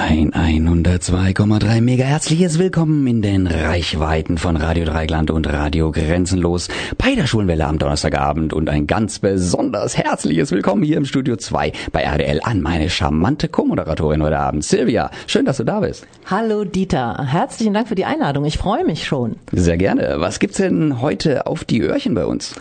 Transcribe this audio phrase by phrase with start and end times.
[0.00, 7.16] Ein 102,3 Mega herzliches Willkommen in den Reichweiten von Radio Dreigland und Radio Grenzenlos bei
[7.16, 12.02] der Schulenwelle am Donnerstagabend und ein ganz besonders herzliches Willkommen hier im Studio 2 bei
[12.02, 15.10] RDL an meine charmante Co-Moderatorin heute Abend, Silvia.
[15.26, 16.06] Schön, dass du da bist.
[16.26, 18.44] Hallo Dieter, herzlichen Dank für die Einladung.
[18.44, 19.34] Ich freue mich schon.
[19.50, 20.14] Sehr gerne.
[20.18, 22.54] Was gibt's denn heute auf die Öhrchen bei uns?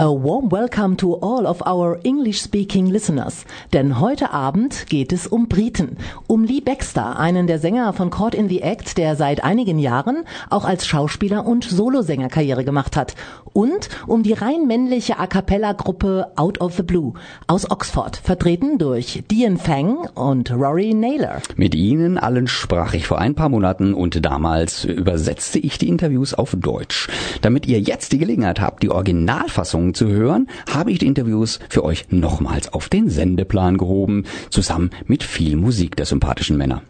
[0.00, 3.44] A warm welcome to all of our English-speaking listeners.
[3.72, 5.96] Denn heute Abend geht es um Briten,
[6.28, 10.22] um Lee Baxter, einen der Sänger von Caught in the Act, der seit einigen Jahren
[10.50, 13.16] auch als Schauspieler und Solosänger Karriere gemacht hat.
[13.52, 17.14] Und um die rein männliche A Cappella-Gruppe Out of the Blue
[17.48, 21.42] aus Oxford, vertreten durch Dian Fang und Rory Naylor.
[21.56, 26.34] Mit ihnen allen sprach ich vor ein paar Monaten und damals übersetzte ich die Interviews
[26.34, 27.08] auf Deutsch.
[27.42, 31.60] Damit ihr jetzt die Gelegenheit habt, die Originalfassung Sendung zu hören, habe ich die Interviews
[31.68, 36.82] für euch nochmals auf den Sendeplan gehoben, zusammen mit viel Musik der sympathischen Männer.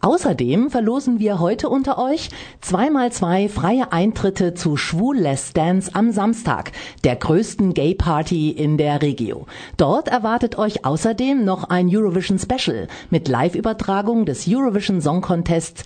[0.00, 2.28] Außerdem verlosen wir heute unter euch
[2.60, 6.72] zweimal zwei freie Eintritte zu Schwul Less Dance am Samstag,
[7.04, 9.46] der größten Gay Party in der Regio.
[9.78, 15.84] Dort erwartet euch außerdem noch ein Eurovision Special mit Live-Übertragung des Eurovision Song Contests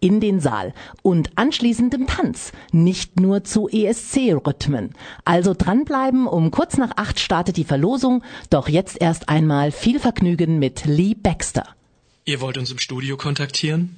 [0.00, 4.90] in den Saal und anschließendem Tanz, nicht nur zu ESC-Rhythmen.
[5.24, 10.58] Also dranbleiben, um kurz nach acht startet die Verlosung, doch jetzt erst einmal viel Vergnügen
[10.58, 11.66] mit Lee Baxter.
[12.24, 13.96] Ihr wollt uns im Studio kontaktieren?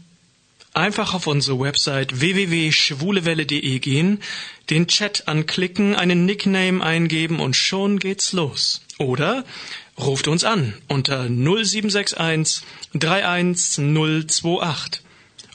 [0.73, 4.21] Einfach auf unsere Website www.schwulewelle.de gehen,
[4.71, 8.83] den Chat anklicken, einen Nickname eingeben und schon geht's los.
[8.99, 9.45] Oder
[9.99, 15.03] ruft uns an unter 0761 31028.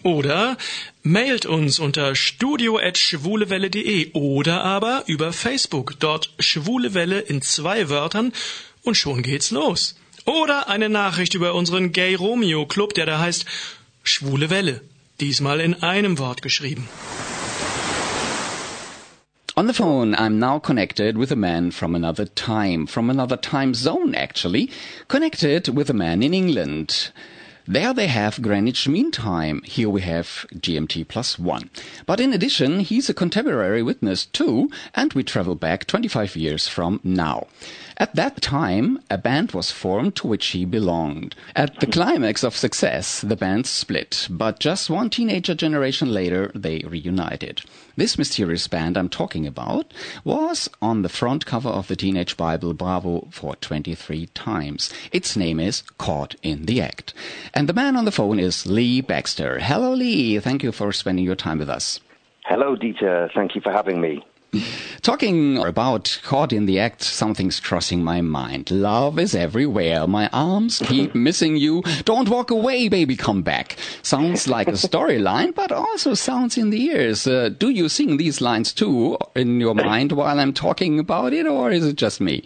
[0.05, 0.57] Oder
[1.01, 8.31] mailt uns unter studio.schwulewelle.de oder aber über Facebook, dort Schwulewelle in zwei Wörtern
[8.83, 9.95] und schon geht's los.
[10.25, 13.45] Oder eine Nachricht über unseren Gay Romeo Club, der da heißt
[14.03, 14.81] Schwule Welle,
[15.19, 16.87] diesmal in einem Wort geschrieben.
[19.55, 23.73] On the phone, I'm now connected with a man from another time, from another time
[23.73, 24.69] zone actually,
[25.07, 27.11] connected with a man in England.
[27.67, 29.63] There they have Greenwich Mean Time.
[29.65, 31.71] Here we have GMT plus one.
[32.05, 36.99] But in addition, he's a contemporary witness too, and we travel back 25 years from
[37.03, 37.47] now.
[37.97, 41.33] At that time, a band was formed to which he belonged.
[41.55, 46.83] At the climax of success, the band split, but just one teenager generation later, they
[46.85, 47.63] reunited.
[47.97, 49.93] This mysterious band I'm talking about
[50.25, 54.93] was on the front cover of the Teenage Bible Bravo for 23 times.
[55.13, 57.13] Its name is Caught in the Act.
[57.53, 59.59] And the man on the phone is Lee Baxter.
[59.59, 60.39] Hello, Lee.
[60.39, 62.01] Thank you for spending your time with us.
[62.43, 63.31] Hello, Dieter.
[63.33, 64.25] Thank you for having me.
[65.01, 68.71] Talking about caught in the act, something's crossing my mind.
[68.71, 70.07] Love is everywhere.
[70.07, 71.83] My arms keep missing you.
[72.05, 73.77] Don't walk away, baby, come back.
[74.01, 77.27] Sounds like a storyline, but also sounds in the ears.
[77.27, 81.45] Uh, do you sing these lines too in your mind while I'm talking about it,
[81.45, 82.43] or is it just me?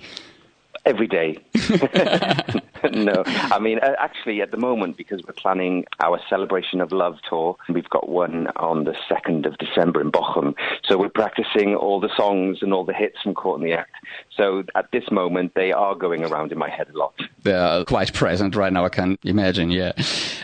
[0.89, 1.37] Every day.
[2.91, 7.17] no, I mean, uh, actually, at the moment, because we're planning our Celebration of Love
[7.29, 10.55] tour, we've got one on the 2nd of December in Bochum.
[10.83, 13.91] So we're practicing all the songs and all the hits from the Act.
[14.39, 17.13] So at this moment, they are going around in my head a lot.
[17.43, 19.91] They're quite present right now, I can imagine, yeah.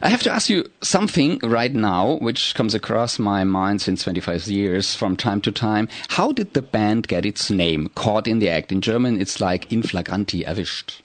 [0.02, 4.48] I have to ask you something right now, which comes across my mind since 25
[4.48, 5.88] years from time to time.
[6.10, 8.74] How did the band get its name, Caught in the Act?
[8.74, 11.02] In German, it's like in flagranti erwischt.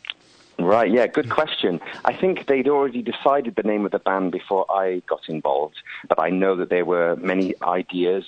[0.60, 1.80] Right, yeah, good question.
[2.04, 5.76] I think they'd already decided the name of the band before I got involved,
[6.08, 8.24] but I know that there were many ideas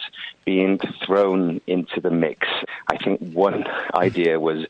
[0.47, 2.48] being thrown into the mix.
[2.88, 4.66] I think one idea was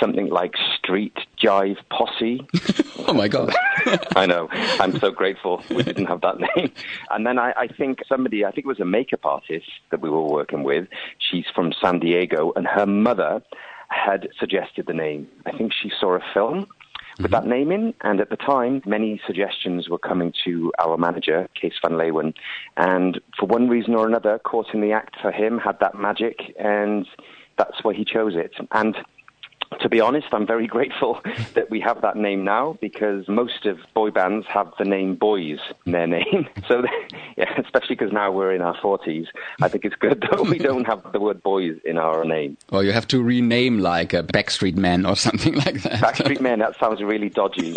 [0.00, 2.46] something like Street Jive Posse.
[3.06, 3.54] oh my God.
[4.16, 4.48] I know.
[4.52, 6.72] I'm so grateful we didn't have that name.
[7.10, 10.10] And then I, I think somebody, I think it was a makeup artist that we
[10.10, 10.88] were working with.
[11.18, 13.42] She's from San Diego, and her mother
[13.88, 15.28] had suggested the name.
[15.46, 16.66] I think she saw a film
[17.20, 17.94] with that name in.
[18.02, 22.34] And at the time, many suggestions were coming to our manager, Case Van Leeuwen.
[22.76, 26.54] And for one reason or another, Caught in the Act for him had that magic,
[26.58, 27.06] and
[27.58, 28.52] that's why he chose it.
[28.72, 28.96] And
[29.80, 31.20] to be honest, I'm very grateful
[31.54, 35.58] that we have that name now because most of boy bands have the name boys
[35.84, 36.48] in their name.
[36.68, 36.82] So,
[37.36, 39.26] yeah, especially because now we're in our 40s,
[39.62, 42.56] I think it's good that we don't have the word boys in our name.
[42.72, 46.02] Or you have to rename like a Backstreet Man or something like that.
[46.02, 47.76] Backstreet Man, that sounds really dodgy.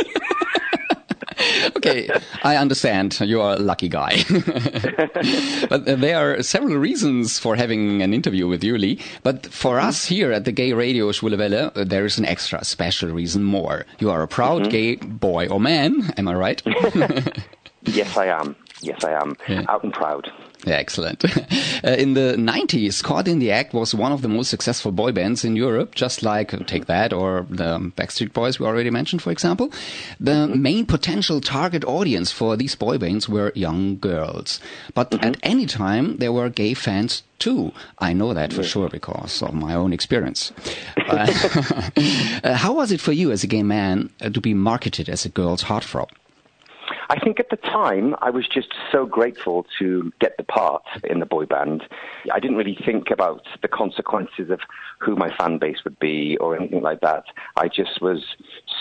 [1.77, 2.09] okay,
[2.43, 3.19] I understand.
[3.19, 4.23] You are a lucky guy.
[5.69, 8.99] but there are several reasons for having an interview with you, Lee.
[9.23, 9.89] But for mm -hmm.
[9.89, 13.85] us here at the Gay Radio Schwulewelle, there is an extra special reason more.
[13.99, 14.71] You are a proud mm -hmm.
[14.71, 15.91] gay boy or man.
[16.17, 16.61] Am I right?
[17.83, 18.55] Yes, I am.
[18.81, 19.35] Yes, I am.
[19.47, 19.65] Yeah.
[19.67, 20.31] Out and proud.
[20.65, 21.23] Yeah, excellent.
[21.81, 25.13] Uh, in the 90s, Caught in the Act was one of the most successful boy
[25.13, 29.21] bands in Europe, just like uh, Take That or the Backstreet Boys we already mentioned,
[29.21, 29.71] for example.
[30.19, 30.61] The mm-hmm.
[30.61, 34.59] main potential target audience for these boy bands were young girls.
[34.93, 35.25] But mm-hmm.
[35.25, 37.71] at any time, there were gay fans too.
[37.99, 40.51] I know that for sure because of my own experience.
[41.07, 45.23] uh, how was it for you as a gay man uh, to be marketed as
[45.23, 46.09] a girl's heartthrob?
[47.11, 51.19] I think at the time I was just so grateful to get the part in
[51.19, 51.83] the boy band.
[52.31, 54.59] I didn't really think about the consequences of
[54.99, 57.23] who my fan base would be or anything like that.
[57.57, 58.23] I just was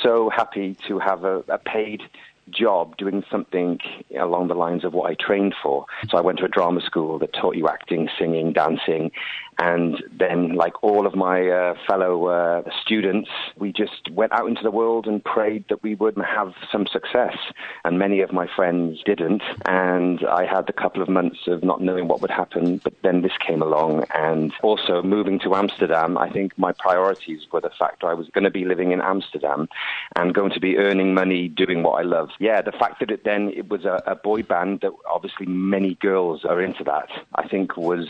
[0.03, 2.03] so happy to have a, a paid
[2.51, 3.79] job doing something
[4.19, 5.87] along the lines of what I trained for.
[6.11, 9.11] So I went to a drama school that taught you acting, singing, dancing,
[9.59, 14.63] and then, like all of my uh, fellow uh, students, we just went out into
[14.63, 17.37] the world and prayed that we would have some success.
[17.85, 19.43] And many of my friends didn't.
[19.67, 22.79] And I had a couple of months of not knowing what would happen.
[22.79, 24.05] But then this came along.
[24.15, 28.45] And also moving to Amsterdam, I think my priorities were the fact I was going
[28.45, 29.69] to be living in Amsterdam
[30.15, 32.31] and going to be earning money doing what I love.
[32.39, 35.97] Yeah, the fact that it then it was a, a boy band that obviously many
[35.97, 38.07] girls are into that, I think was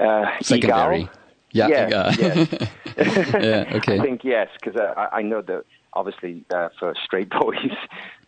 [0.00, 1.08] uh, secondary.
[1.52, 2.12] Yeah, yeah, yeah.
[2.96, 3.64] yeah.
[3.76, 3.98] Okay.
[3.98, 7.76] I think yes, because uh, I, I know that obviously uh, for straight boys,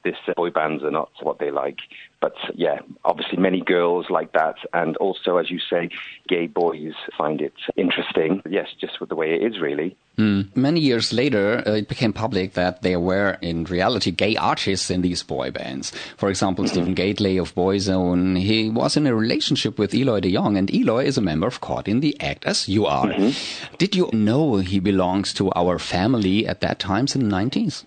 [0.04, 1.78] this uh, boy bands are not what they like.
[2.20, 5.88] But yeah, obviously many girls like that, and also, as you say,
[6.28, 8.42] gay boys find it interesting.
[8.48, 9.96] Yes, just with the way it is, really.
[10.16, 10.54] Mm.
[10.56, 15.02] Many years later, uh, it became public that there were, in reality, gay artists in
[15.02, 15.92] these boy bands.
[16.16, 16.68] For example.
[16.68, 21.04] Stephen Gately of Boyzone, he was in a relationship with Eloy de Jong, and Eloy
[21.04, 23.06] is a member of Caught in the Act, as you are.
[23.06, 23.76] Mm-hmm.
[23.78, 27.84] Did you know he belongs to our family at that time in the 90s?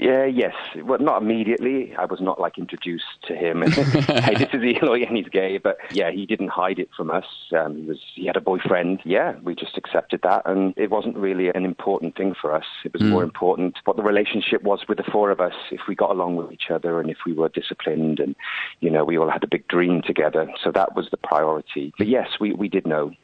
[0.00, 0.54] Yeah, yes.
[0.76, 1.92] Well, not immediately.
[1.96, 3.62] I was not like introduced to him.
[3.62, 5.58] hey, this is Eloy, and he's gay.
[5.58, 7.24] But yeah, he didn't hide it from us.
[7.52, 9.00] Um, he was he had a boyfriend.
[9.04, 12.64] Yeah, we just accepted that, and it wasn't really an important thing for us.
[12.84, 13.08] It was mm.
[13.08, 15.54] more important what the relationship was with the four of us.
[15.72, 18.36] If we got along with each other, and if we were disciplined, and
[18.78, 20.48] you know, we all had a big dream together.
[20.62, 21.92] So that was the priority.
[21.98, 23.14] But yes, we we did know.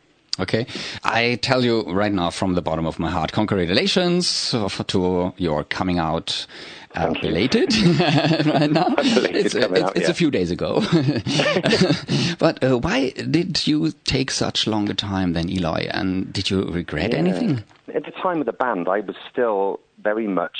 [0.40, 0.66] Okay.
[1.04, 5.98] I tell you right now from the bottom of my heart, congratulations to your coming
[5.98, 6.46] out
[6.94, 7.74] uh, belated
[8.46, 8.94] right now.
[8.98, 10.10] It's, it's, out, it's yeah.
[10.10, 10.80] a few days ago.
[12.38, 15.88] but uh, why did you take such longer time than Eloy?
[15.90, 17.18] And did you regret yeah.
[17.18, 17.64] anything?
[17.94, 20.58] At the time of the band, I was still very much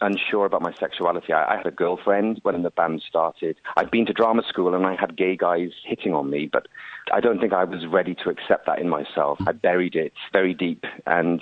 [0.00, 1.32] unsure about my sexuality.
[1.32, 3.56] I, I, had a girlfriend when the band started.
[3.76, 6.66] I'd been to drama school and I had gay guys hitting on me, but
[7.12, 9.38] I don't think I was ready to accept that in myself.
[9.46, 11.40] I buried it very deep and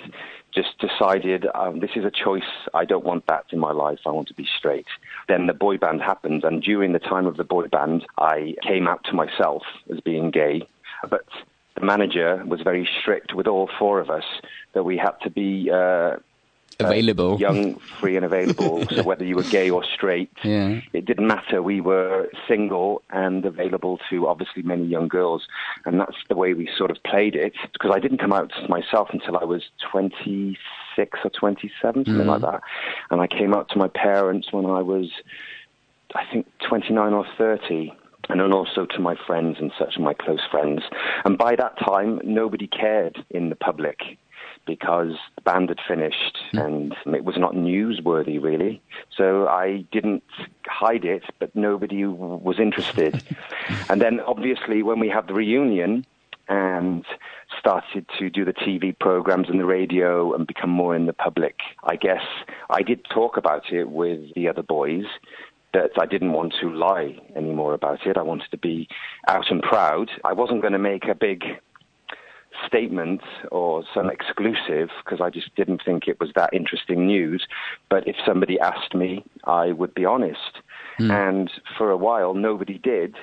[0.53, 2.43] just decided um, this is a choice.
[2.73, 3.99] I don't want that in my life.
[4.05, 4.87] I want to be straight.
[5.27, 8.87] Then the boy band happened, and during the time of the boy band, I came
[8.87, 10.67] out to myself as being gay.
[11.07, 11.25] But
[11.75, 14.25] the manager was very strict with all four of us
[14.73, 16.17] that we had to be uh,
[16.79, 18.85] available, uh, young, free, and available.
[18.89, 20.79] so whether you were gay or straight, yeah.
[20.93, 21.61] it didn't matter.
[21.61, 25.47] We were single and available to obviously many young girls,
[25.85, 27.53] and that's the way we sort of played it.
[27.73, 30.57] Because I didn't come out myself until I was twenty
[30.95, 32.27] six or twenty seven, something mm.
[32.27, 32.61] like that,
[33.11, 35.11] and I came out to my parents when I was,
[36.15, 37.93] I think, twenty nine or thirty
[38.27, 40.83] and then also to my friends and such, my close friends.
[41.25, 44.19] And by that time, nobody cared in the public
[44.69, 46.63] because the band had finished mm.
[46.63, 48.79] and it was not newsworthy really.
[49.17, 50.23] So I didn't
[50.67, 53.23] hide it, but nobody was interested.
[53.89, 56.05] and then obviously when we had the reunion
[56.47, 57.03] and
[57.59, 61.55] started to do the TV programs and the radio and become more in the public,
[61.83, 62.25] I guess
[62.69, 65.05] I did talk about it with the other boys
[65.73, 68.17] that I didn't want to lie anymore about it.
[68.17, 68.87] I wanted to be
[69.27, 70.11] out and proud.
[70.23, 71.43] I wasn't going to make a big
[72.67, 77.47] statement or some exclusive because I just didn't think it was that interesting news.
[77.89, 80.59] But if somebody asked me, I would be honest.
[80.99, 81.29] Mm.
[81.29, 83.15] And for a while, nobody did.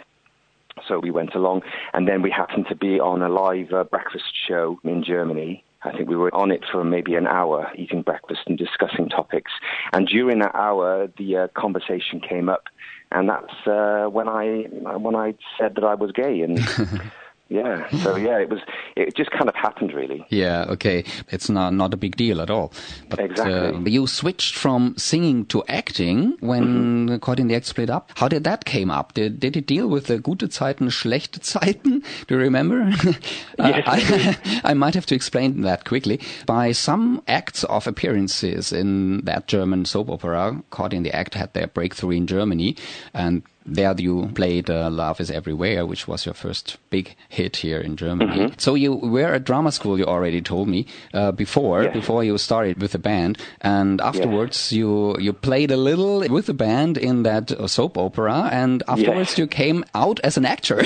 [0.87, 1.63] So we went along,
[1.95, 5.65] and then we happened to be on a live uh, breakfast show in Germany.
[5.83, 9.53] I think we were on it for maybe an hour, eating breakfast and discussing topics.
[9.93, 12.65] And during that hour, the uh, conversation came up,
[13.13, 14.65] and that's uh, when I
[14.99, 16.59] when I said that I was gay, and
[17.49, 17.89] yeah.
[18.03, 18.61] So yeah, it was.
[18.97, 20.27] It just kind of happened, really.
[20.31, 20.65] Yeah.
[20.69, 21.05] Okay.
[21.29, 22.73] It's not not a big deal at all.
[23.09, 23.55] But, exactly.
[23.55, 27.17] Uh, you switched from singing to acting when mm-hmm.
[27.19, 28.11] Caught in the Act split up.
[28.17, 29.15] How did that came up?
[29.15, 32.03] Did did it deal with the gute Zeiten, schlechte Zeiten?
[32.27, 32.91] Do you remember?
[33.59, 33.85] yes.
[33.87, 36.21] I, I might have to explain that quickly.
[36.47, 41.53] By some acts of appearances in that German soap opera, Caught in the Act had
[41.55, 42.77] their breakthrough in Germany,
[43.15, 47.81] and there you played uh, Love is Everywhere, which was your first big hit here
[47.81, 48.39] in Germany.
[48.39, 48.55] Mm-hmm.
[48.59, 51.93] So you were at drama school, you already told me, uh, before, yes.
[51.93, 53.39] before you started with the band.
[53.61, 54.79] And afterwards yes.
[54.79, 59.31] you, you played a little with the band in that uh, soap opera and afterwards
[59.31, 59.39] yes.
[59.39, 60.85] you came out as an actor.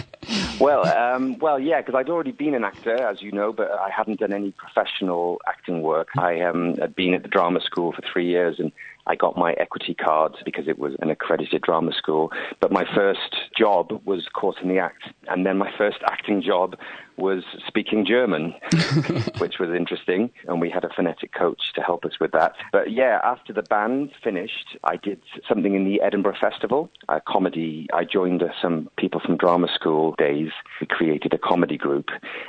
[0.60, 3.90] well, um, well, yeah, because I'd already been an actor, as you know, but I
[3.90, 6.08] hadn't done any professional acting work.
[6.18, 8.72] I um, had been at the drama school for three years and
[9.06, 12.32] I got my equity card because it was an accredited drama school.
[12.60, 15.04] But my first job was Caught in the Act.
[15.28, 16.76] And then my first acting job
[17.18, 18.54] was speaking German,
[19.38, 20.30] which was interesting.
[20.46, 22.54] And we had a phonetic coach to help us with that.
[22.72, 27.86] But yeah, after the band finished, I did something in the Edinburgh Festival, a comedy.
[27.92, 30.50] I joined uh, some people from drama school days.
[30.80, 32.08] We created a comedy group.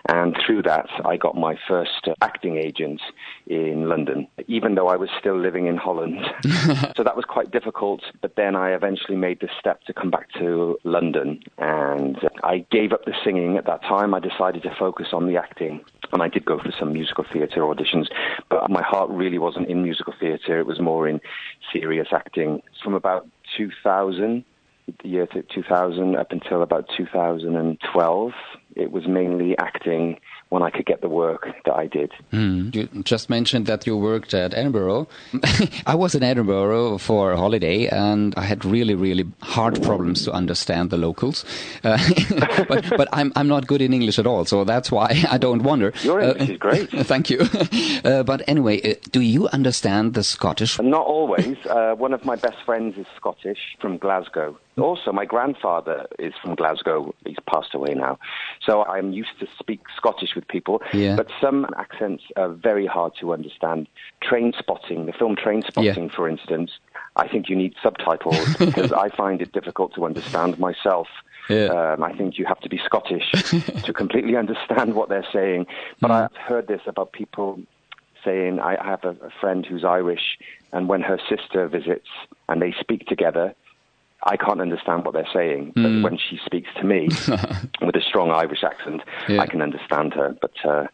[0.10, 3.02] And through that, I got my first uh, acting agent
[3.48, 6.20] in London, even though I was still living in Holland.
[6.96, 8.02] so that was quite difficult.
[8.22, 11.42] But then I eventually made the step to come back to London.
[11.58, 14.14] And uh, I gave up the singing at that time.
[14.14, 15.82] I decided decided to focus on the acting.
[16.12, 18.08] And I did go for some musical theatre auditions,
[18.50, 20.60] but my heart really wasn't in musical theatre.
[20.60, 21.20] It was more in
[21.74, 22.62] serious acting.
[22.84, 24.44] From about 2000,
[25.04, 28.32] the year 2000 up until about 2012,
[28.76, 32.12] it was mainly acting when I could get the work that I did.
[32.32, 32.74] Mm.
[32.74, 35.08] You just mentioned that you worked at Edinburgh.
[35.86, 40.32] I was in Edinburgh for a holiday and I had really, really hard problems to
[40.32, 41.44] understand the locals.
[41.84, 41.98] Uh,
[42.70, 45.64] but, but I'm, I'm not good in English at all, so that's why I don't
[45.64, 45.92] wonder.
[46.04, 46.90] Your English uh, is great.
[47.08, 47.40] thank you.
[48.04, 50.80] Uh, but anyway, uh, do you understand the Scottish?
[50.80, 51.58] Not always.
[51.66, 54.58] Uh, one of my best friends is Scottish from Glasgow.
[54.78, 57.14] Also, my grandfather is from Glasgow.
[57.26, 58.20] He's passed away now.
[58.64, 60.82] So I'm used to speak Scottish with people.
[60.94, 61.16] Yeah.
[61.16, 63.88] But some accents are very hard to understand.
[64.22, 66.16] Train spotting, the film Trainspotting, yeah.
[66.16, 66.72] for instance,
[67.16, 71.08] I think you need subtitles because I find it difficult to understand myself.
[71.50, 71.68] Yeah.
[71.68, 73.32] Um, I think you have to be Scottish
[73.84, 75.66] to completely understand what they're saying.
[76.00, 76.24] But mm.
[76.24, 77.60] I've heard this about people
[78.24, 80.38] saying, I have a, a friend who's Irish,
[80.74, 82.10] and when her sister visits
[82.50, 83.56] and they speak together,
[84.24, 86.04] I can't understand what they're saying, but mm.
[86.04, 87.08] when she speaks to me
[87.82, 89.40] with a strong Irish accent, yeah.
[89.40, 90.36] I can understand her.
[90.42, 90.88] But uh,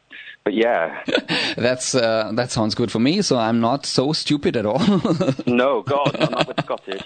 [0.43, 1.01] but yeah,
[1.57, 3.21] that's uh, that sounds good for me.
[3.21, 4.79] So I'm not so stupid at all.
[5.47, 7.01] no, God, I'm not with Scottish.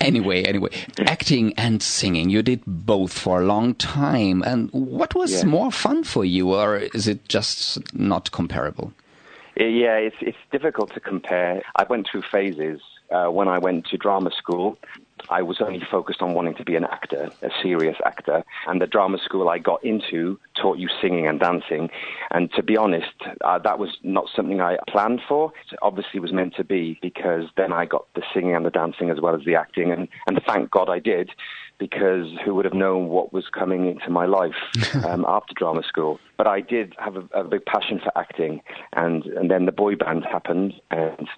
[0.00, 0.70] Anyway, anyway,
[1.00, 4.42] acting and singing, you did both for a long time.
[4.42, 5.48] And what was yeah.
[5.48, 8.92] more fun for you, or is it just not comparable?
[9.56, 11.62] Yeah, it's it's difficult to compare.
[11.74, 12.80] I went through phases.
[13.08, 14.76] Uh, when I went to drama school,
[15.28, 18.44] I was only focused on wanting to be an actor, a serious actor.
[18.66, 21.90] And the drama school I got into taught you singing and dancing.
[22.30, 23.12] And to be honest,
[23.44, 25.52] uh, that was not something I planned for.
[25.70, 29.10] It obviously was meant to be because then I got the singing and the dancing
[29.10, 29.90] as well as the acting.
[29.90, 31.30] And, and thank God I did
[31.78, 34.54] because who would have known what was coming into my life
[35.04, 36.18] um, after drama school.
[36.36, 38.62] But I did have a, a big passion for acting.
[38.92, 41.28] And, and then the boy band happened and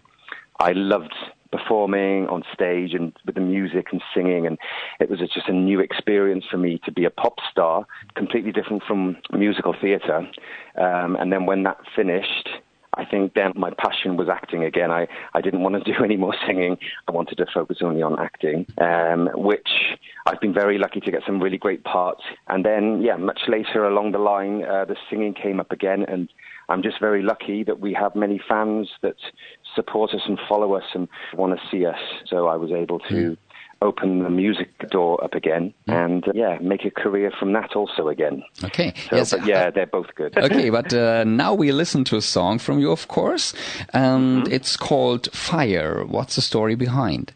[0.61, 1.15] I loved
[1.51, 4.59] performing on stage and with the music and singing and
[5.01, 8.83] it was just a new experience for me to be a pop star completely different
[8.83, 10.29] from musical theatre
[10.77, 12.49] um, and then when that finished
[12.99, 14.91] I think then my passion was acting again.
[14.91, 16.77] I, I didn't want to do any more singing.
[17.07, 21.23] I wanted to focus only on acting, um, which I've been very lucky to get
[21.25, 22.23] some really great parts.
[22.49, 26.29] And then, yeah, much later along the line, uh, the singing came up again, and
[26.69, 29.17] I'm just very lucky that we have many fans that
[29.75, 31.99] support us and follow us and want to see us.
[32.27, 33.15] So I was able to.
[33.15, 33.37] Mm.
[33.81, 35.95] Open the music door up again mm.
[35.95, 38.43] and uh, yeah, make a career from that also again.
[38.65, 40.37] Okay, so, yes, yeah, they're both good.
[40.47, 43.55] okay, but uh, now we listen to a song from you, of course,
[43.91, 44.53] and mm-hmm.
[44.53, 46.05] it's called Fire.
[46.05, 47.33] What's the story behind?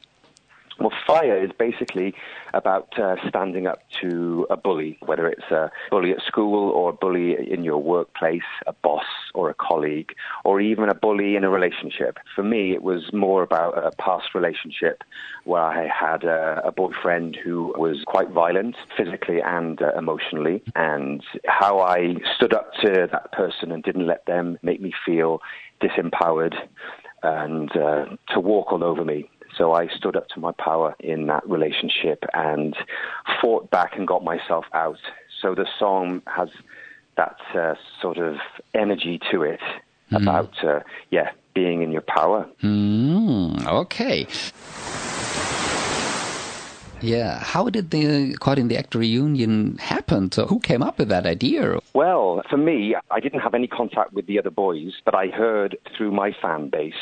[0.78, 2.14] Well, fire is basically
[2.54, 6.92] about uh, standing up to a bully, whether it's a bully at school or a
[6.92, 10.14] bully in your workplace, a boss or a colleague,
[10.44, 12.18] or even a bully in a relationship.
[12.34, 15.02] For me, it was more about a past relationship
[15.44, 21.22] where I had a, a boyfriend who was quite violent, physically and uh, emotionally, and
[21.46, 25.40] how I stood up to that person and didn't let them make me feel
[25.80, 26.54] disempowered
[27.22, 29.28] and uh, to walk all over me.
[29.56, 32.74] So I stood up to my power in that relationship and
[33.40, 34.98] fought back and got myself out
[35.40, 36.48] So the song has
[37.16, 38.36] that uh, sort of
[38.74, 39.60] energy to it
[40.12, 40.80] about, uh,
[41.10, 42.46] yeah, being in your power.
[42.62, 44.26] Mm, okay.
[47.02, 50.30] Yeah, how did the Caught in the Act reunion happen?
[50.30, 51.80] So who came up with that idea?
[51.94, 55.76] Well, for me, I didn't have any contact with the other boys, but I heard
[55.96, 56.94] through my fan base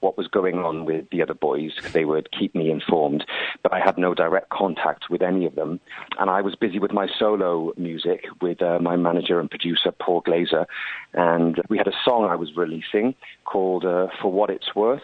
[0.00, 3.24] what was going on with the other boys they would keep me informed.
[3.62, 5.80] But I had no direct contact with any of them.
[6.18, 10.22] And I was busy with my solo music with uh, my manager and producer, Paul
[10.22, 10.66] Glazer.
[11.14, 15.02] And we had a song I was releasing called uh, For What It's Worth.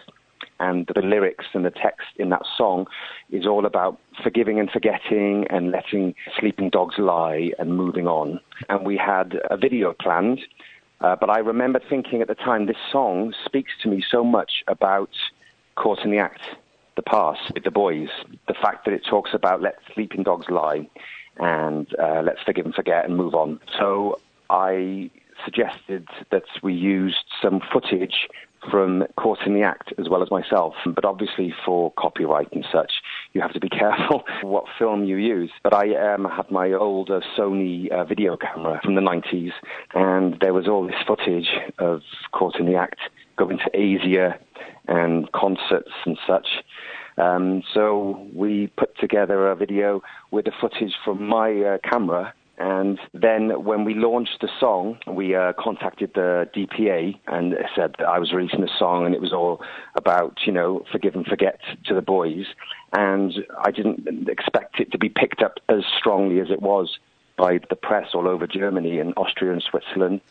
[0.59, 2.85] And the lyrics and the text in that song
[3.31, 8.39] is all about forgiving and forgetting and letting sleeping dogs lie and moving on.
[8.69, 10.39] And we had a video planned
[11.03, 14.63] uh, but I remember thinking at the time, this song speaks to me so much
[14.67, 15.09] about
[15.75, 16.41] caught in the act,
[16.95, 18.09] the past with the boys,
[18.47, 20.87] the fact that it talks about let sleeping dogs lie
[21.37, 23.59] and uh, let's forgive and forget and move on.
[23.77, 24.19] So
[24.49, 25.09] I
[25.43, 28.29] suggested that we used some footage
[28.69, 30.75] from Caught in the Act as well as myself.
[30.85, 32.93] But obviously, for copyright and such,
[33.33, 35.51] you have to be careful what film you use.
[35.63, 39.51] But I um, had my old uh, Sony uh, video camera from the 90s,
[39.93, 41.49] and there was all this footage
[41.79, 42.99] of Caught in the Act
[43.37, 44.39] going to Asia
[44.87, 46.47] and concerts and such.
[47.17, 52.99] Um, so we put together a video with the footage from my uh, camera and
[53.13, 58.19] then when we launched the song, we uh, contacted the DPA and said that I
[58.19, 59.61] was releasing a song and it was all
[59.95, 62.45] about, you know, forgive and forget to the boys.
[62.91, 66.99] And I didn't expect it to be picked up as strongly as it was
[67.37, 70.21] by the press all over Germany and Austria and Switzerland.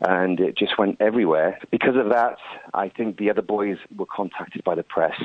[0.00, 1.58] And it just went everywhere.
[1.72, 2.38] Because of that,
[2.74, 5.20] I think the other boys were contacted by the press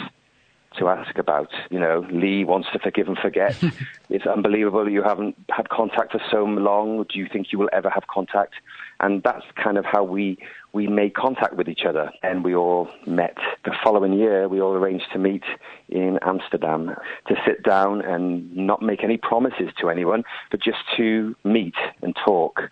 [0.77, 1.49] to ask about.
[1.69, 3.55] You know, Lee wants to forgive and forget.
[4.09, 7.05] it's unbelievable you haven't had contact for so long.
[7.11, 8.53] Do you think you will ever have contact?
[8.99, 10.37] And that's kind of how we
[10.73, 12.11] we made contact with each other.
[12.23, 14.47] And we all met the following year.
[14.47, 15.43] We all arranged to meet
[15.89, 16.95] in Amsterdam
[17.27, 22.15] to sit down and not make any promises to anyone, but just to meet and
[22.15, 22.69] talk.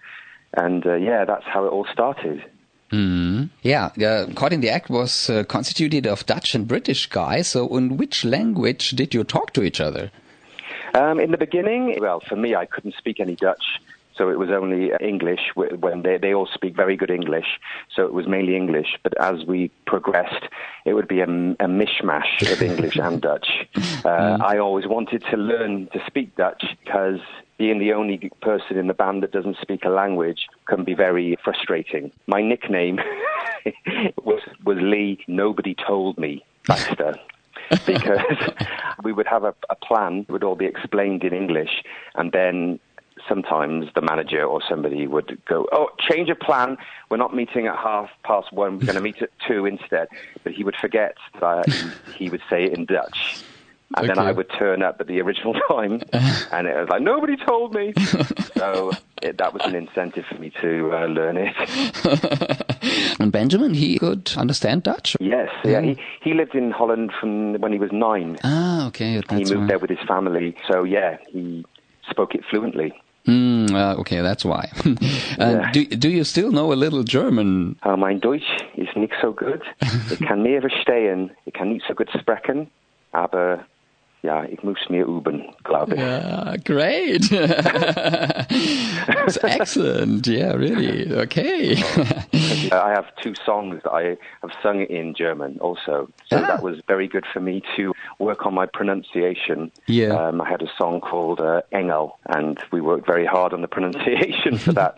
[0.54, 2.44] And uh, yeah, that's how it all started.
[2.92, 3.50] Mm.
[3.62, 7.48] Yeah, uh, Caught in the Act was uh, constituted of Dutch and British guys.
[7.48, 10.12] So, in which language did you talk to each other?
[10.96, 13.64] Um, in the beginning, well, for me, I couldn't speak any Dutch.
[14.20, 17.58] So it was only English when they, they all speak very good English.
[17.96, 18.98] So it was mainly English.
[19.02, 20.44] But as we progressed,
[20.86, 23.48] it would be a, a mishmash of English and Dutch.
[23.78, 24.42] Uh, mm.
[24.42, 27.22] I always wanted to learn to speak Dutch because
[27.58, 31.38] being the only person in the band that doesn't speak a language can be very
[31.42, 32.12] frustrating.
[32.28, 33.00] My nickname
[34.24, 35.24] was was Lee.
[35.30, 37.16] Nobody told me Baxter.
[37.86, 38.20] because
[39.04, 41.84] we would have a, a plan, it would all be explained in English,
[42.16, 42.80] and then
[43.30, 46.78] sometimes the manager or somebody would go, "Oh, change of plan.
[47.10, 48.80] We're not meeting at half past one.
[48.80, 50.10] We're going to meet at two instead."
[50.44, 51.66] But he would forget that
[52.18, 53.44] he would say it in Dutch,
[53.96, 54.14] and okay.
[54.14, 56.02] then I would turn up at the original time,
[56.52, 57.94] and it was like nobody told me.
[58.56, 63.20] so it, that was an incentive for me to uh, learn it.
[63.20, 65.16] and Benjamin, he could understand Dutch.
[65.20, 65.82] Yes, yeah.
[65.82, 68.38] He he lived in Holland from when he was nine.
[68.44, 69.22] Ah, okay.
[69.30, 71.66] he moved there with his family, so yeah, he
[72.10, 72.94] spoke it fluently.
[73.28, 74.72] Mm, uh, okay, that's why.
[74.86, 74.96] uh,
[75.40, 75.72] yeah.
[75.72, 77.78] do, do you still know a little German?
[77.84, 79.62] Uh, mein Deutsch ist nicht so gut.
[80.12, 81.32] ich kann mehr verstehen.
[81.46, 82.68] Ich kann nicht so gut sprechen.
[83.12, 83.60] Aber
[84.22, 86.02] ja, ich muss mir üben, glaube ich.
[86.02, 87.30] Yeah, great.
[89.10, 90.28] It's excellent.
[90.28, 91.12] Yeah, really.
[91.14, 91.76] Okay.
[92.72, 96.10] I have two songs that I have sung in German also.
[96.30, 96.42] So ah.
[96.42, 99.72] that was very good for me to work on my pronunciation.
[99.88, 100.14] Yeah.
[100.14, 103.68] Um, I had a song called uh, Engel, and we worked very hard on the
[103.76, 104.98] pronunciation for that.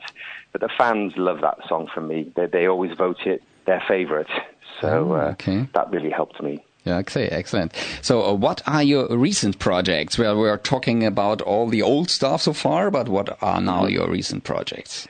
[0.51, 2.31] But the fans love that song from me.
[2.35, 4.29] They, they always vote it their favorite.
[4.79, 5.61] So oh, okay.
[5.61, 6.63] uh, that really helped me.
[6.83, 7.73] Yeah, okay, excellent.
[8.01, 10.17] So, uh, what are your recent projects?
[10.17, 13.85] Well, we are talking about all the old stuff so far, but what are now
[13.85, 15.07] your recent projects?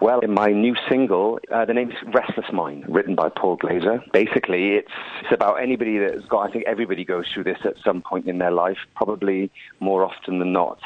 [0.00, 4.00] Well, in my new single, uh, the name is Restless Mind, written by Paul Glazer.
[4.12, 8.00] Basically, it's, it's about anybody that's got, I think everybody goes through this at some
[8.00, 10.80] point in their life, probably more often than not.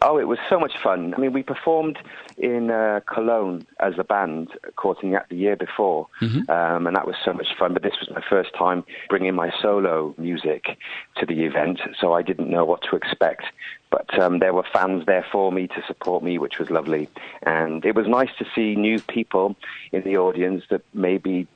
[0.00, 1.12] Oh, it was so much fun.
[1.14, 1.98] I mean, we performed
[2.38, 6.50] in uh, Cologne as a band, Courting at the year before, mm-hmm.
[6.50, 7.74] um, and that was so much fun.
[7.74, 10.78] But this was my first time bringing my solo music
[11.16, 13.44] to the event, so I didn't know what to expect.
[13.90, 17.08] But um, there were fans there for me to support me, which was lovely.
[17.42, 19.56] And it was nice to see new people
[19.92, 21.46] in the audience that maybe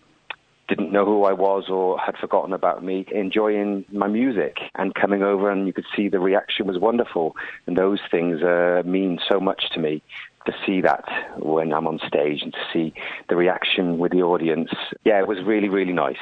[0.74, 5.22] didn't know who I was or had forgotten about me, enjoying my music and coming
[5.22, 7.37] over, and you could see the reaction was wonderful.
[7.66, 10.02] And those things uh, mean so much to me
[10.46, 11.04] to see that
[11.38, 12.94] when I'm on stage and to see
[13.28, 14.70] the reaction with the audience.
[15.04, 16.16] Yeah, it was really, really nice.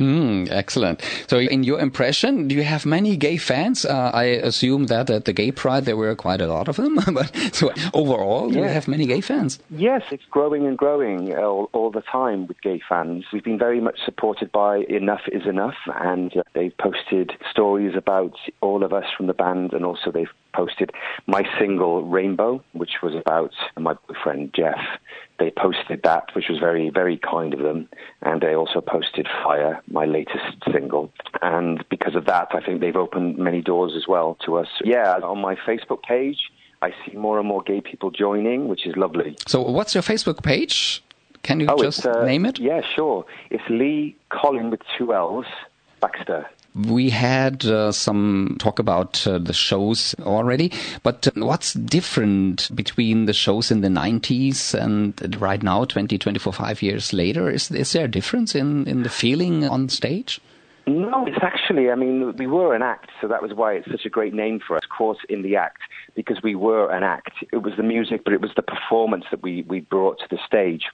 [0.00, 1.00] Mm, excellent.
[1.28, 3.84] So, in your impression, do you have many gay fans?
[3.84, 6.98] Uh, I assume that at the Gay Pride there were quite a lot of them.
[7.12, 9.60] but so overall, do you have many gay fans?
[9.70, 13.24] Yes, it's growing and growing all, all, the time with gay fans.
[13.32, 18.34] We've been very much supported by Enough Is Enough, and uh, they've posted stories about
[18.60, 20.90] all of us from the band, and also they've posted
[21.26, 24.78] my single Rainbow, which was about my boyfriend Jeff.
[25.38, 27.88] They posted that, which was very, very kind of them.
[28.22, 31.12] And they also posted Fire, my latest single.
[31.42, 34.68] And because of that, I think they've opened many doors as well to us.
[34.84, 36.38] Yeah, on my Facebook page,
[36.82, 39.36] I see more and more gay people joining, which is lovely.
[39.46, 41.02] So, what's your Facebook page?
[41.42, 42.58] Can you oh, just uh, name it?
[42.58, 43.26] Yeah, sure.
[43.50, 45.46] It's Lee Collin with two L's,
[46.00, 46.46] Baxter.
[46.74, 50.72] We had uh, some talk about uh, the shows already,
[51.04, 56.52] but uh, what's different between the shows in the 90s and right now, 20, 24,
[56.52, 57.48] five years later?
[57.48, 60.40] Is, is there a difference in, in the feeling on stage?
[60.86, 64.04] No, it's actually, I mean, we were an act, so that was why it's such
[64.04, 65.78] a great name for us, Caught in the Act,
[66.14, 67.32] because we were an act.
[67.52, 70.38] It was the music, but it was the performance that we, we brought to the
[70.44, 70.90] stage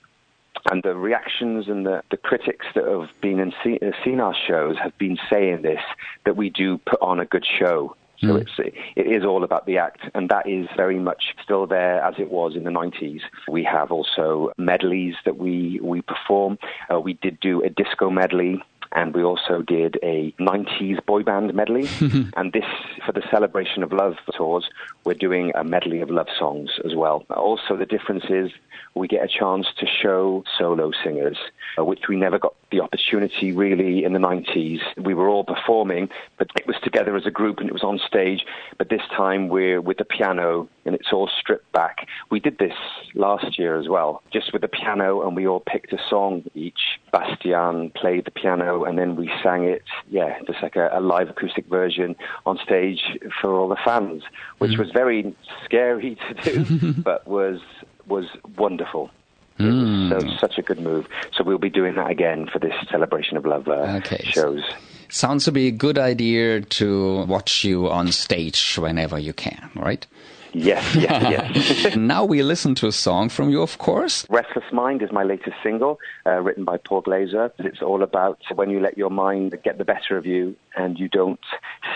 [0.71, 4.35] and the reactions and the, the critics that have been and see, uh, seen our
[4.47, 5.81] shows have been saying this
[6.25, 7.97] that we do put on a good show.
[8.21, 8.43] So mm.
[8.43, 12.15] it's it is all about the act, and that is very much still there as
[12.19, 13.21] it was in the 90s.
[13.49, 16.59] We have also medleys that we we perform.
[16.93, 21.55] Uh, we did do a disco medley and we also did a 90s boy band
[21.55, 21.89] medley.
[22.37, 22.65] and this,
[23.07, 24.69] for the Celebration of Love tours,
[25.05, 27.25] we're doing a medley of love songs as well.
[27.31, 28.51] Also, the difference is
[28.95, 31.39] we get a chance to show solo singers,
[31.79, 34.81] uh, which we never got the opportunity really in the 90s.
[34.97, 36.09] We were all performing,
[36.39, 38.45] but it was together as a group and it was on stage.
[38.79, 42.07] But this time we're with the piano and it's all stripped back.
[42.31, 42.75] We did this
[43.15, 47.01] last year as well, just with the piano, and we all picked a song each.
[47.13, 51.29] Bastiaan played the piano and then we sang it, yeah, just like a, a live
[51.29, 54.23] acoustic version on stage for all the fans,
[54.59, 54.79] which mm.
[54.91, 57.61] Was very scary to do, but was
[58.07, 58.27] was
[58.57, 59.11] wonderful.
[59.59, 60.09] Mm.
[60.09, 61.07] So such a good move.
[61.35, 64.25] So we'll be doing that again for this celebration of love uh, okay.
[64.25, 64.63] shows.
[65.11, 70.07] Sounds to be a good idea to watch you on stage whenever you can, right?
[70.53, 71.97] Yes, yes, yes.
[72.15, 74.27] now we listen to a song from you, of course.
[74.29, 77.53] Restless Mind is my latest single, uh, written by Paul Glazer.
[77.59, 81.09] It's all about when you let your mind get the better of you and you
[81.09, 81.41] don't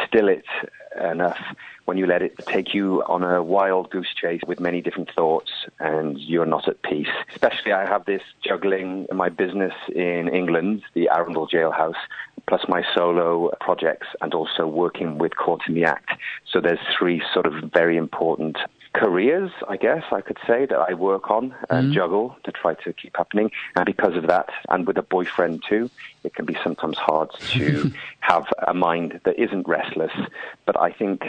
[0.06, 0.44] still it
[1.00, 1.38] enough
[1.84, 5.50] when you let it take you on a wild goose chase with many different thoughts
[5.80, 7.08] and you're not at peace.
[7.30, 11.94] Especially, I have this juggling my business in England, the Arundel Jailhouse,
[12.46, 16.10] plus my solo projects and also working with Caught in the Act.
[16.50, 18.58] So there's three sort of very important
[18.94, 22.74] careers, I guess I could say, that I work on and mm juggle to try
[22.74, 23.50] to keep happening.
[23.76, 25.88] And because of that, and with a boyfriend too,
[26.24, 30.12] it can be sometimes hard to have a mind that isn't restless.
[30.66, 31.22] But I think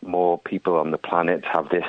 [0.00, 1.86] more people on the planet have this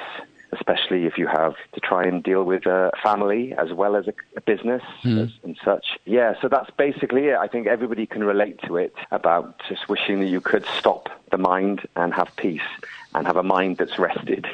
[0.53, 4.13] especially if you have to try and deal with a family as well as a,
[4.35, 5.31] a business mm.
[5.43, 5.85] and such.
[6.05, 7.35] Yeah, so that's basically it.
[7.35, 11.37] I think everybody can relate to it about just wishing that you could stop the
[11.37, 12.61] mind and have peace
[13.13, 14.47] and have a mind that's rested.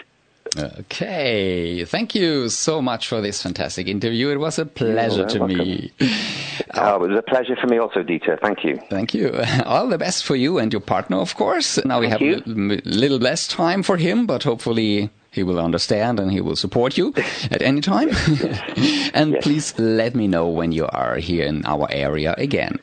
[0.58, 4.30] Okay, thank you so much for this fantastic interview.
[4.30, 5.58] It was a pleasure to welcome.
[5.58, 5.92] me.
[6.74, 8.40] Oh, it was a pleasure for me also, Dieter.
[8.40, 8.80] Thank you.
[8.90, 9.32] Thank you.
[9.66, 11.84] All the best for you and your partner, of course.
[11.86, 16.20] Now we Thank have a little less time for him, but hopefully he will understand
[16.20, 17.14] and he will support you
[17.52, 18.10] at any time.
[19.14, 19.44] and Yes.
[19.44, 22.80] please let me know when you are here in our area again.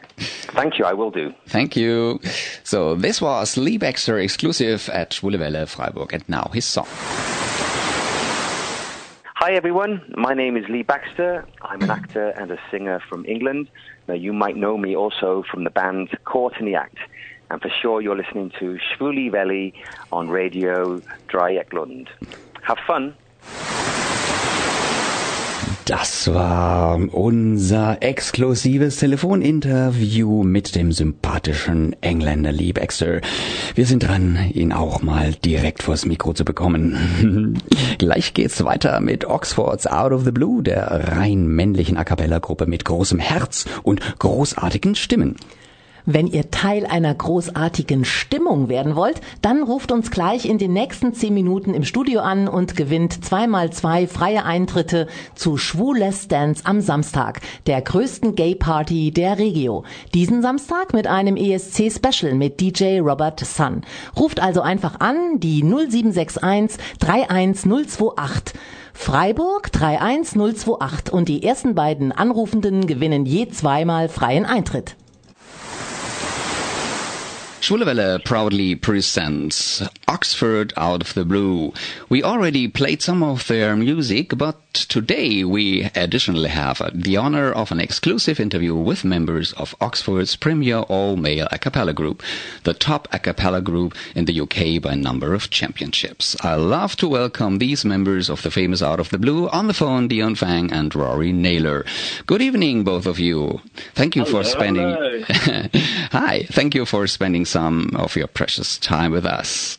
[0.55, 1.33] Thank you, I will do.
[1.49, 2.21] Thank you.
[2.65, 6.87] So this was Lee Baxter exclusive at Schwule Welle Freiburg and now his song.
[9.39, 11.45] Hi everyone, my name is Lee Baxter.
[11.63, 13.69] I'm an actor and a singer from England.
[14.09, 16.97] Now you might know me also from the band Caught in the Act.
[17.49, 19.73] And for sure you're listening to Schwuli Valley
[20.11, 22.09] on Radio Dreieckland.
[22.63, 23.15] Have fun.
[25.87, 33.21] Das war unser exklusives Telefoninterview mit dem sympathischen Engländer Lee Baxter.
[33.77, 37.63] Wir sind dran, ihn auch mal direkt vors Mikro zu bekommen.
[37.99, 42.67] Gleich geht's weiter mit Oxfords Out of the Blue, der rein männlichen A cappella Gruppe
[42.67, 45.37] mit großem Herz und großartigen Stimmen.
[46.09, 51.15] Wenn ihr Teil einer großartigen Stimmung werden wollt, dann ruft uns gleich in den nächsten
[51.15, 56.81] zehn Minuten im Studio an und gewinnt zweimal zwei freie Eintritte zu Schwules Dance am
[56.81, 59.83] Samstag, der größten Gay Party der Regio.
[60.15, 63.81] Diesen Samstag mit einem ESC Special mit DJ Robert Sun.
[64.17, 68.55] Ruft also einfach an, die 0761 31028.
[68.95, 74.95] Freiburg 31028 und die ersten beiden Anrufenden gewinnen je zweimal freien Eintritt.
[77.67, 81.73] Schwule Welle proudly presents Oxford Out of the Blue.
[82.09, 87.73] We already played some of their music, but today we additionally have the honor of
[87.73, 92.23] an exclusive interview with members of Oxford's premier all-male a cappella group,
[92.63, 96.37] the top a cappella group in the UK by number of championships.
[96.45, 99.75] I love to welcome these members of the famous Out of the Blue on the
[99.75, 101.85] phone, Dion Fang and Rory Naylor.
[102.27, 103.61] Good evening, both of you.
[103.97, 104.87] Thank you for spending.
[106.13, 109.79] Hi, thank you for spending some of your precious time with us.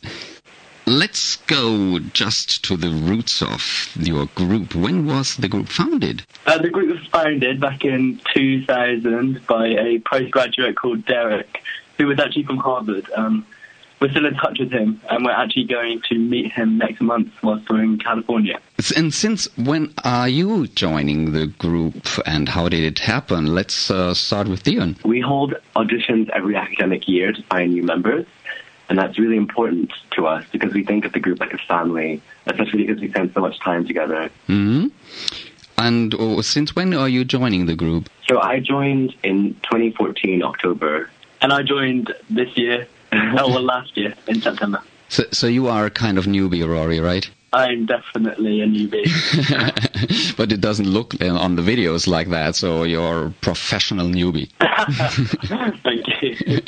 [0.84, 3.62] Let's go just to the roots of
[3.94, 4.74] your group.
[4.74, 6.24] When was the group founded?
[6.44, 11.62] Uh, the group was founded back in 2000 by a postgraduate called Derek,
[11.98, 13.08] who was actually from Harvard.
[13.14, 13.46] Um,
[14.00, 17.32] we're still in touch with him, and we're actually going to meet him next month
[17.42, 18.60] whilst we're in California.
[18.96, 23.54] And since when are you joining the group and how did it happen?
[23.54, 24.96] Let's uh, start with Dion.
[25.04, 28.26] We hold auditions every academic year to find new members,
[28.88, 32.22] and that's really important to us because we think of the group like a family,
[32.46, 34.30] especially because we spend so much time together.
[34.46, 34.86] hmm
[35.76, 38.08] And uh, since when are you joining the group?
[38.28, 41.10] So I joined in 2014 October.
[41.40, 42.88] And I joined this year,
[43.38, 44.82] oh, well, last year in September.
[45.08, 47.28] So, so you are a kind of newbie, Rory, right?
[47.50, 49.06] I'm definitely a newbie.
[50.36, 54.50] but it doesn't look uh, on the videos like that, so you're a professional newbie.
[55.82, 56.60] Thank you.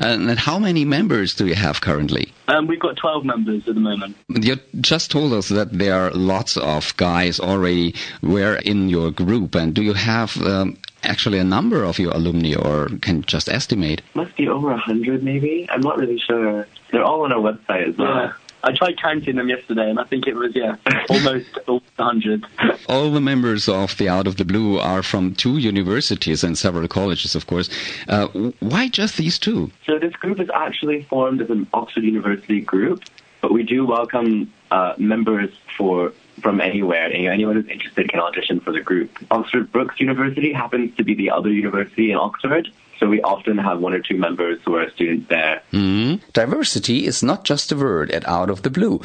[0.00, 2.32] and and how many members do you have currently?
[2.48, 4.16] Um, we've got 12 members at the moment.
[4.28, 9.54] You just told us that there are lots of guys already were in your group,
[9.54, 14.02] and do you have um, actually a number of your alumni, or can just estimate?
[14.14, 15.66] Must be over a 100 maybe.
[15.70, 16.66] I'm not really sure.
[16.90, 18.16] They're all on our website as well.
[18.16, 18.32] Yeah.
[18.66, 20.74] I tried counting them yesterday, and I think it was, yeah,
[21.08, 22.44] almost, almost 100.
[22.88, 26.88] All the members of the Out of the Blue are from two universities and several
[26.88, 27.70] colleges, of course.
[28.08, 28.26] Uh,
[28.58, 29.70] why just these two?
[29.84, 33.04] So this group is actually formed as an Oxford University group,
[33.40, 37.04] but we do welcome uh, members for from anywhere.
[37.04, 39.10] Any- Anyone who's interested can audition for the group.
[39.30, 43.80] Oxford Brookes University happens to be the other university in Oxford, so we often have
[43.80, 45.62] one or two members who are students there.
[45.72, 46.20] Mhm.
[46.32, 49.00] Diversity is not just a word at Out of the Blue.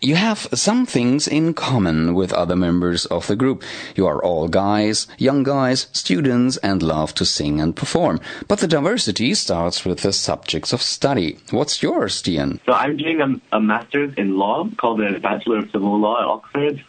[0.00, 3.62] You have some things in common with other members of the group.
[3.96, 8.20] You are all guys, young guys, students, and love to sing and perform.
[8.48, 11.38] But the diversity starts with the subjects of study.
[11.50, 12.60] What's yours, Dion?
[12.66, 16.26] So I'm doing a, a master's in law called the Bachelor of Civil Law at
[16.26, 16.84] Oxford.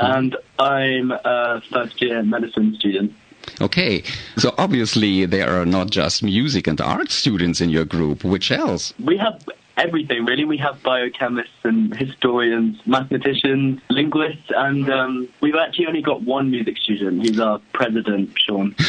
[0.00, 3.12] And I'm a first year medicine student.
[3.60, 4.02] Okay,
[4.36, 8.24] so obviously there are not just music and art students in your group.
[8.24, 8.94] Which else?
[9.02, 9.42] We have
[9.76, 10.44] everything, really.
[10.44, 16.76] We have biochemists and historians, mathematicians, linguists, and um, we've actually only got one music
[16.78, 17.22] student.
[17.22, 18.74] He's our president, Sean.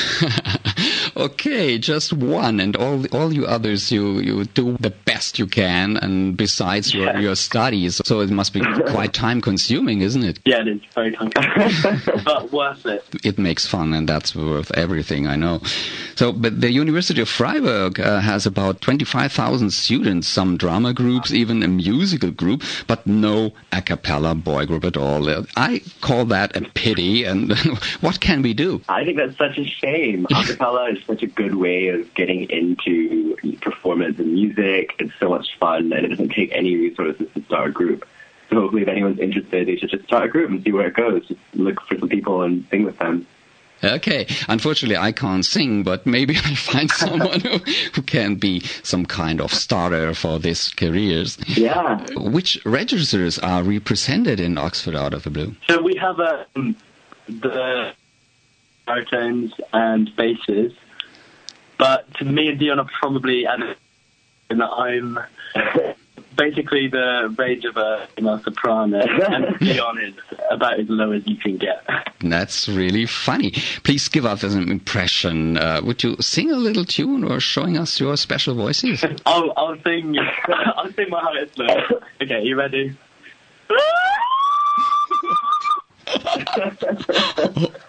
[1.19, 5.97] okay, just one, and all all you others, you you do the best you can,
[5.97, 7.19] and besides your Yeah.
[7.19, 10.39] your studies, so it must be quite time consuming, isn't it?
[10.45, 13.03] Yeah, it is very time consuming, but worth it.
[13.23, 15.61] It makes fun, and that's worth everything, I know.
[16.15, 21.63] So, but the University of Freiburg uh, has about 25,000 students, some drama groups, even
[21.63, 25.29] a musical group, but no a cappella boy group at all.
[25.55, 27.57] I call that a pity, and
[28.01, 28.81] what can we do?
[28.89, 30.25] I think that's such a shame.
[30.31, 34.95] A cappella is such a good way of getting into performance and music.
[34.99, 38.07] It's so much fun, and it doesn't take any resources to start a group.
[38.49, 40.93] So hopefully, if anyone's interested, they should just start a group and see where it
[40.93, 41.27] goes.
[41.27, 43.27] Just look for some people and sing with them.
[43.83, 44.27] Okay.
[44.47, 47.57] Unfortunately, I can't sing, but maybe I find someone who,
[47.93, 51.37] who can be some kind of starter for these careers.
[51.57, 52.05] Yeah.
[52.15, 55.55] Which registers are represented in Oxford Out of the Blue?
[55.67, 56.75] So we have um,
[57.27, 57.93] the
[58.85, 60.73] baritones and basses,
[61.79, 63.75] but to me and Dion are probably, and
[64.61, 65.17] I'm
[66.39, 70.13] basically the range of a female soprano, and Dion is
[70.51, 71.83] about as low as you can get.
[72.21, 73.51] That's really funny.
[73.83, 75.57] Please give us an impression.
[75.57, 79.03] Uh, would you sing a little tune or showing us your special voices?
[79.25, 80.17] I'll, I'll sing.
[80.47, 82.03] I'll sing my highest note.
[82.21, 82.95] Okay, you ready?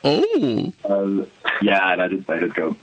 [0.04, 0.72] Oh.
[0.84, 1.26] Um,
[1.62, 2.76] yeah, and I decided to go.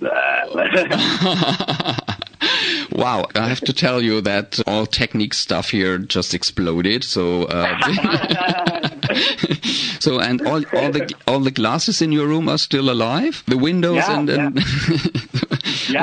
[2.91, 7.03] wow, I have to tell you that all technique stuff here just exploded.
[7.03, 7.77] So, uh,
[9.99, 13.43] so and all all the all the glasses in your room are still alive.
[13.47, 14.63] The windows Yeah, and, and yeah,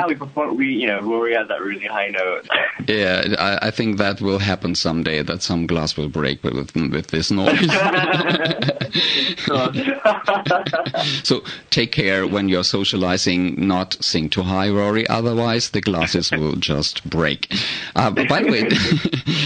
[0.07, 0.57] we perform.
[0.57, 2.47] We you know we had that really high note.
[2.87, 5.23] yeah, I, I think that will happen someday.
[5.23, 7.59] That some glass will break with with this noise.
[11.23, 13.67] so take care when you're socializing.
[13.67, 15.07] Not sing too high, Rory.
[15.07, 17.53] Otherwise, the glasses will just break.
[17.95, 18.69] Uh, by the way,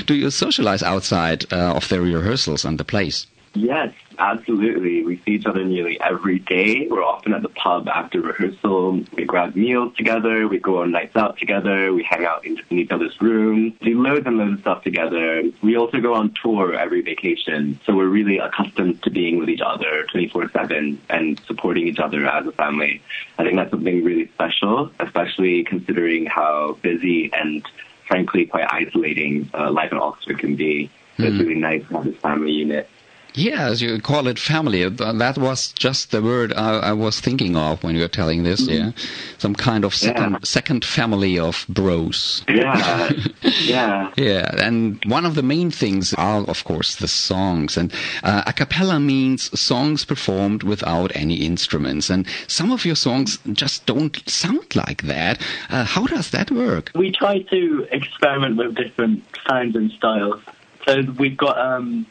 [0.06, 3.28] do you socialize outside uh, of the rehearsals and the plays?
[3.54, 5.04] Yes, absolutely.
[5.04, 6.88] We see each other nearly every day.
[6.88, 9.04] We're often at the pub after rehearsal.
[9.16, 10.48] We grab meals together.
[10.48, 11.94] We go on nights out together.
[11.94, 13.74] We hang out in, in each other's rooms.
[13.82, 15.44] Do loads and loads of stuff together.
[15.64, 17.80] We also go on tour every vacation.
[17.86, 22.46] So we're really accustomed to being with each other 24-7 and supporting each other as
[22.46, 23.02] a family.
[23.38, 27.66] I think that's something really special, especially considering how busy and
[28.08, 30.90] frankly quite isolating uh, life in Oxford can be.
[31.18, 32.90] So It's really nice to have this family unit.
[33.36, 34.88] Yes, you call it family.
[34.90, 38.62] That was just the word I, I was thinking of when you were telling this.
[38.68, 38.92] Yeah,
[39.38, 40.40] some kind of second Yeah.
[40.44, 42.44] second family of bros.
[42.50, 43.12] Yeah,
[43.62, 44.12] yeah.
[44.18, 47.78] Yeah, and one of the main things are, of course, the songs.
[47.78, 52.10] And uh, a cappella means songs performed without any instruments.
[52.10, 55.40] And some of your songs just don't sound like that.
[55.70, 56.92] Uh, how does that work?
[56.96, 60.42] we try to experiment with different sounds and styles.
[60.90, 62.06] So we've got um,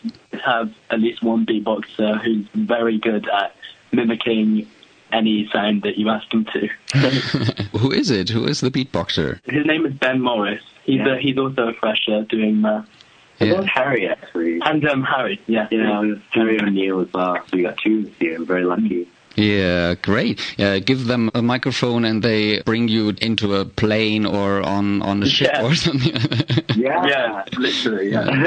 [0.45, 3.55] have at least one beatboxer who's very good at
[3.93, 4.69] mimicking
[5.11, 6.69] any sound that you ask him to.
[7.79, 8.29] Who is it?
[8.29, 9.41] Who is the beatboxer?
[9.51, 10.63] His name is Ben Morris.
[10.85, 11.15] He's Yeah.
[11.15, 12.87] a, he's also a fresher doing math.
[13.41, 13.55] It Yeah.
[13.55, 14.61] was Harry actually.
[14.63, 15.67] And um, Harry, yeah.
[15.71, 17.37] Yeah, it was Harry O'Neill as well.
[17.49, 18.37] So we got two this year.
[18.37, 19.09] I'm very lucky.
[19.39, 20.41] Yeah, great.
[20.59, 25.23] Yeah, give them a microphone and they bring you into a plane or on, on
[25.23, 25.65] a ship Yeah.
[25.65, 26.15] or something.
[26.79, 27.07] Yeah.
[27.07, 28.47] Yeah, literally, yeah.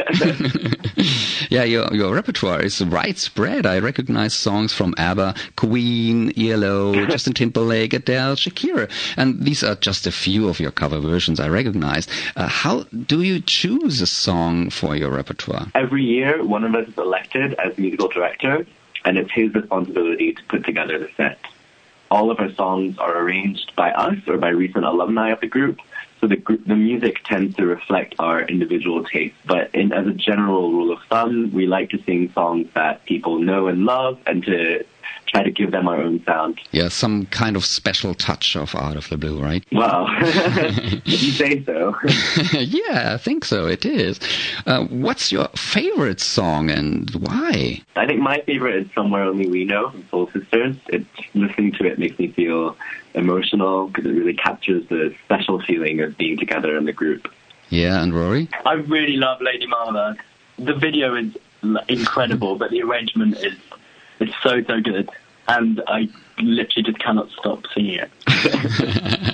[1.50, 3.66] yeah, your, your repertoire is widespread.
[3.66, 8.90] I recognize songs from ABBA, Queen, ELO, Justin Timberlake, Adele, Shakira.
[9.18, 12.08] And these are just a few of your cover versions I recognize.
[12.38, 15.68] Uh, how do you choose a song for your repertoire?
[15.76, 18.66] Every year, one of us is elected as musical director,
[19.06, 21.40] and it's his responsibility to put together the set.
[22.10, 25.80] All of our songs are arranged by us or by recent alumni of the group,
[26.20, 29.38] so the group, the music tends to reflect our individual tastes.
[29.46, 33.40] But in, as a general rule of thumb, we like to sing songs that people
[33.40, 34.86] know and love, and to
[35.32, 36.60] try to give them our own sound.
[36.72, 39.64] Yeah, some kind of special touch of Out of the Blue, right?
[39.72, 41.96] Well, if you say so.
[42.60, 43.66] yeah, I think so.
[43.66, 44.20] It is.
[44.66, 47.82] Uh, what's your favorite song and why?
[47.96, 50.76] I think my favorite is Somewhere Only We Know from Soul Sisters.
[50.88, 52.76] It, listening to it makes me feel
[53.14, 57.32] emotional because it really captures the special feeling of being together in the group.
[57.70, 58.50] Yeah, and Rory?
[58.66, 60.18] I really love Lady Marmalade.
[60.60, 61.38] The video is
[61.88, 63.56] incredible, but the arrangement is
[64.22, 65.10] it's so so good,
[65.58, 66.08] and I
[66.40, 69.28] literally just cannot stop seeing it.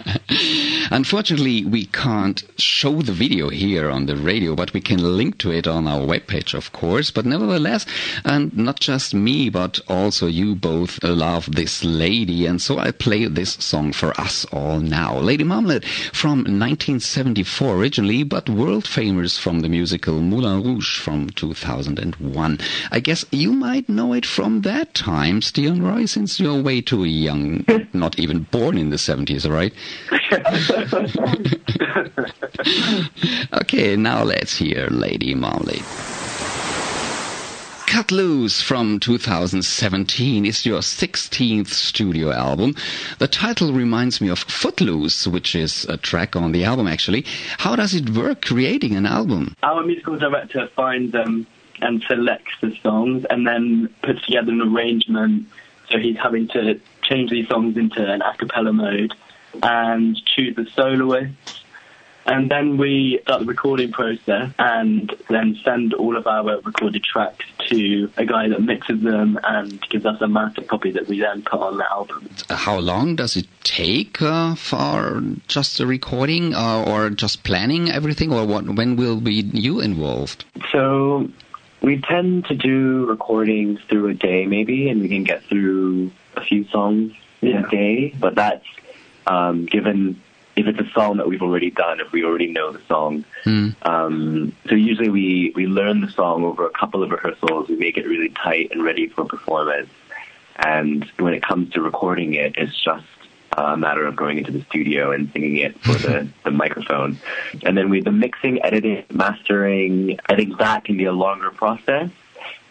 [0.90, 5.52] Unfortunately, we can't show the video here on the radio, but we can link to
[5.52, 7.12] it on our webpage, of course.
[7.12, 7.86] But nevertheless,
[8.24, 13.26] and not just me, but also you both love this lady, and so I play
[13.26, 15.18] this song for us all now.
[15.20, 22.60] Lady Marmalade from 1974 originally, but world famous from the musical Moulin Rouge from 2001.
[22.92, 27.04] I guess you might know it from that time, Stian Roy, since you're way too
[27.04, 29.74] young, not even born in the 70s, right?
[33.54, 35.82] okay, now let's hear Lady Marmalade.
[37.88, 42.76] Cut Loose from 2017 is your 16th studio album.
[43.18, 47.26] The title reminds me of Footloose, which is a track on the album actually.
[47.58, 49.56] How does it work creating an album?
[49.64, 51.48] Our musical director finds them
[51.82, 55.48] and selects the songs and then puts together an arrangement.
[55.90, 59.16] So he's having to change these songs into an a cappella mode
[59.64, 61.64] and choose the soloists
[62.28, 67.46] and then we start the recording process and then send all of our recorded tracks
[67.70, 71.42] to a guy that mixes them and gives us a master copy that we then
[71.42, 72.30] put on the album.
[72.50, 78.34] How long does it take uh, for just a recording uh, or just planning everything
[78.34, 80.44] or what, when will be you involved?
[80.74, 81.30] So
[81.82, 86.42] we tend to do recordings through a day maybe and we can get through a
[86.42, 88.66] few songs in a day, but that's
[89.28, 90.22] um, given
[90.58, 93.24] if it's a song that we've already done, if we already know the song.
[93.44, 93.70] Hmm.
[93.84, 97.70] Um, so usually we, we learn the song over a couple of rehearsals.
[97.70, 99.90] We make it really tight and ready for performance.
[100.56, 103.06] And when it comes to recording it, it's just
[103.52, 107.20] a matter of going into the studio and singing it for the, the microphone.
[107.64, 112.10] And then with the mixing, editing, mastering, I think that can be a longer process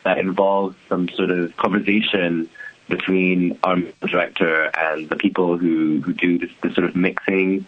[0.03, 2.49] that involves some sort of conversation
[2.89, 3.77] between our
[4.07, 7.67] director and the people who, who do this, this sort of mixing,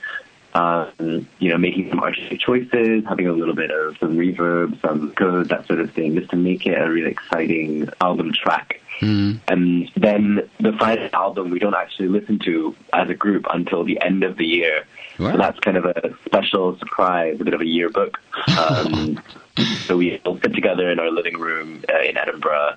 [0.55, 5.13] um, you know, making some artistic choices, having a little bit of some reverb, some
[5.13, 8.81] code, that sort of thing, just to make it a really exciting album track.
[9.01, 9.41] Mm.
[9.49, 14.01] And then the final album we don't actually listen to as a group until the
[14.01, 14.85] end of the year.
[15.19, 15.33] Wow.
[15.33, 18.19] So that's kind of a special surprise, a bit of a yearbook.
[18.57, 19.21] Um,
[19.87, 22.77] so we all sit together in our living room uh, in Edinburgh,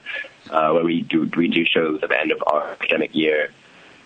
[0.49, 3.51] uh, where we do we do shows at the end of our academic year,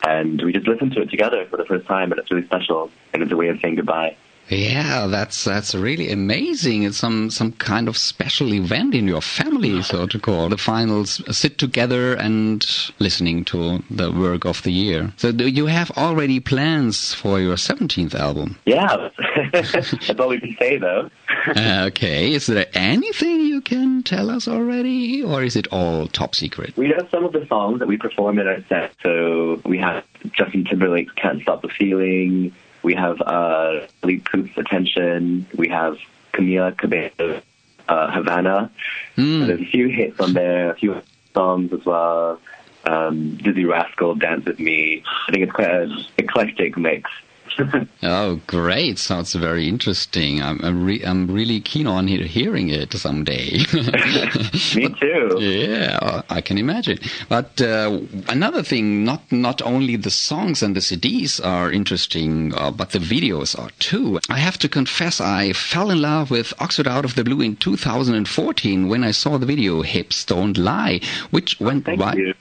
[0.04, 2.92] and we just listen to it together for the first time, and it's really special,
[3.14, 4.18] and it's a way of saying goodbye.
[4.50, 6.84] Yeah, that's that's really amazing.
[6.84, 10.50] It's some some kind of special event in your family, so to call.
[10.50, 12.66] The finals sit together and
[13.00, 15.14] listening to the work of the year.
[15.18, 18.58] So do you have already plans for your 17th album?
[18.66, 19.10] Yeah,
[19.52, 21.10] that's all we can say though.
[21.48, 26.36] Uh, okay, is there anything you can tell us already, or is it all top
[26.36, 26.76] secret?
[26.78, 28.94] We know some of the songs that we perform in our set.
[29.02, 32.54] So we have Justin Timberlake's "Can't Stop the Feeling."
[32.86, 35.98] We have uh, Charlie Puth's "Attention." We have
[36.34, 37.42] Camila Cabello's
[37.90, 38.70] uh, "Havana."
[39.16, 39.48] Hmm.
[39.48, 41.02] There's a few hits on there, a few
[41.34, 42.40] songs as well.
[42.84, 47.10] Um, Dizzee Rascal, "Dance with Me." I think it's quite an eclectic mix.
[48.04, 49.00] Oh, great!
[49.00, 50.42] Sounds very interesting.
[50.42, 53.60] I'm I'm, re- I'm really keen on he- hearing it someday.
[54.76, 55.38] Me too.
[55.40, 57.00] Yeah, I can imagine.
[57.30, 58.00] But uh,
[58.30, 63.00] another thing, not not only the songs and the CDs are interesting, uh, but the
[63.00, 64.20] videos are too.
[64.30, 67.56] I have to confess, I fell in love with Oxford Out of the Blue in
[67.56, 71.00] 2014 when I saw the video "Hips Don't Lie,"
[71.32, 72.34] which went Thank vi- you.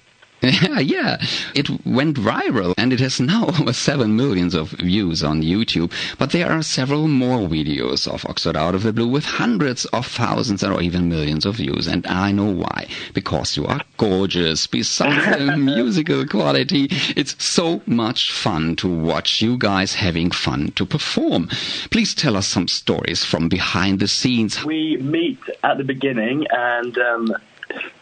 [0.45, 1.16] Yeah, yeah.
[1.55, 5.92] It went viral and it has now over 7 millions of views on YouTube.
[6.18, 10.07] But there are several more videos of Oxford Out of the Blue with hundreds of
[10.07, 11.86] thousands or even millions of views.
[11.86, 12.86] And I know why.
[13.12, 14.66] Because you are gorgeous.
[14.66, 20.84] Besides the musical quality, it's so much fun to watch you guys having fun to
[20.84, 21.49] perform.
[21.90, 24.64] Please tell us some stories from behind the scenes.
[24.64, 27.36] We meet at the beginning and um,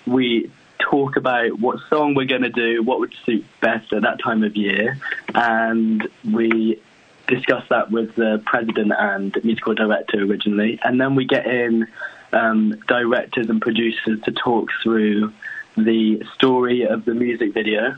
[0.07, 0.51] we
[0.91, 4.43] talk about what song we're going to do, what would suit best at that time
[4.43, 4.99] of year,
[5.35, 6.81] and we
[7.27, 11.87] discuss that with the president and musical director originally, and then we get in
[12.33, 15.33] um, directors and producers to talk through
[15.77, 17.97] the story of the music video,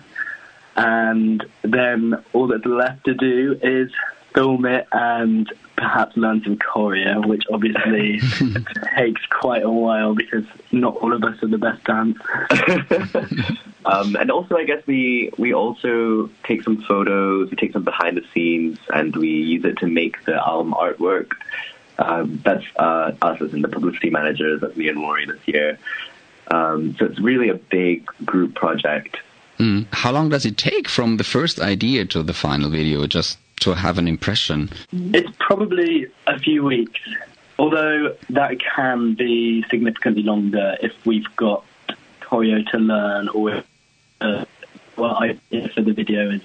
[0.76, 3.90] and then all that's left to do is
[4.34, 8.20] film it and perhaps learn some choreo, which obviously
[8.96, 13.58] takes quite a while because not all of us are the best dancers.
[13.84, 18.16] um, and also, I guess we we also take some photos, we take some behind
[18.16, 21.32] the scenes, and we use it to make the album artwork.
[21.98, 25.78] Um, that's uh, us as in the publicity managers at me and Rory this year.
[26.50, 29.16] Um, so it's really a big group project.
[29.58, 29.86] Mm.
[29.92, 33.06] How long does it take from the first idea to the final video?
[33.06, 34.70] Just to have an impression?
[34.92, 37.00] It's probably a few weeks,
[37.58, 41.64] although that can be significantly longer if we've got
[42.20, 43.66] choreo to learn or if
[44.20, 44.44] uh,
[44.96, 46.42] well, idea for the video is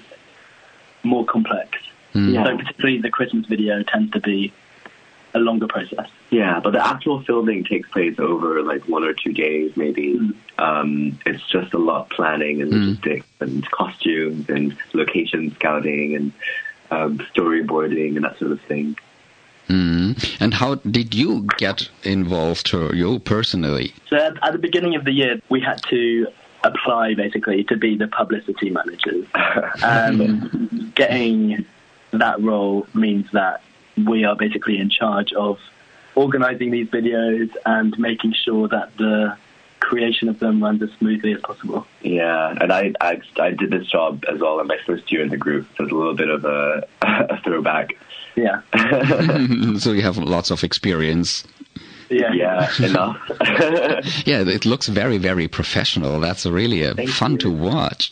[1.03, 1.77] more complex.
[2.13, 2.45] Yeah.
[2.45, 4.51] So particularly the Christmas video tends to be
[5.33, 6.09] a longer process.
[6.31, 10.15] Yeah, but the actual filming takes place over like one or two days, maybe.
[10.15, 10.33] Mm.
[10.57, 16.31] Um, it's just a lot of planning and logistics and costumes and location scouting and
[16.91, 18.97] um, storyboarding and that sort of thing.
[19.67, 20.37] Mm.
[20.39, 23.93] And how did you get involved, or you personally?
[24.07, 26.27] So at, at the beginning of the year, we had to
[26.63, 29.25] apply basically to be the publicity managers.
[29.83, 31.65] Um, getting
[32.11, 33.61] that role means that
[34.05, 35.59] we are basically in charge of
[36.15, 39.37] organizing these videos and making sure that the
[39.79, 41.85] creation of them runs as smoothly as possible.
[42.01, 45.29] Yeah, and I, I I did this job as well in my first year in
[45.29, 47.95] the group, so it's a little bit of a, a throwback.
[48.35, 48.61] Yeah.
[49.77, 51.43] so you have lots of experience.
[52.09, 52.33] Yeah.
[52.33, 53.17] Yeah, enough.
[54.25, 56.19] Yeah, it looks very, very professional.
[56.19, 57.37] That's really uh, fun you.
[57.39, 58.11] to watch.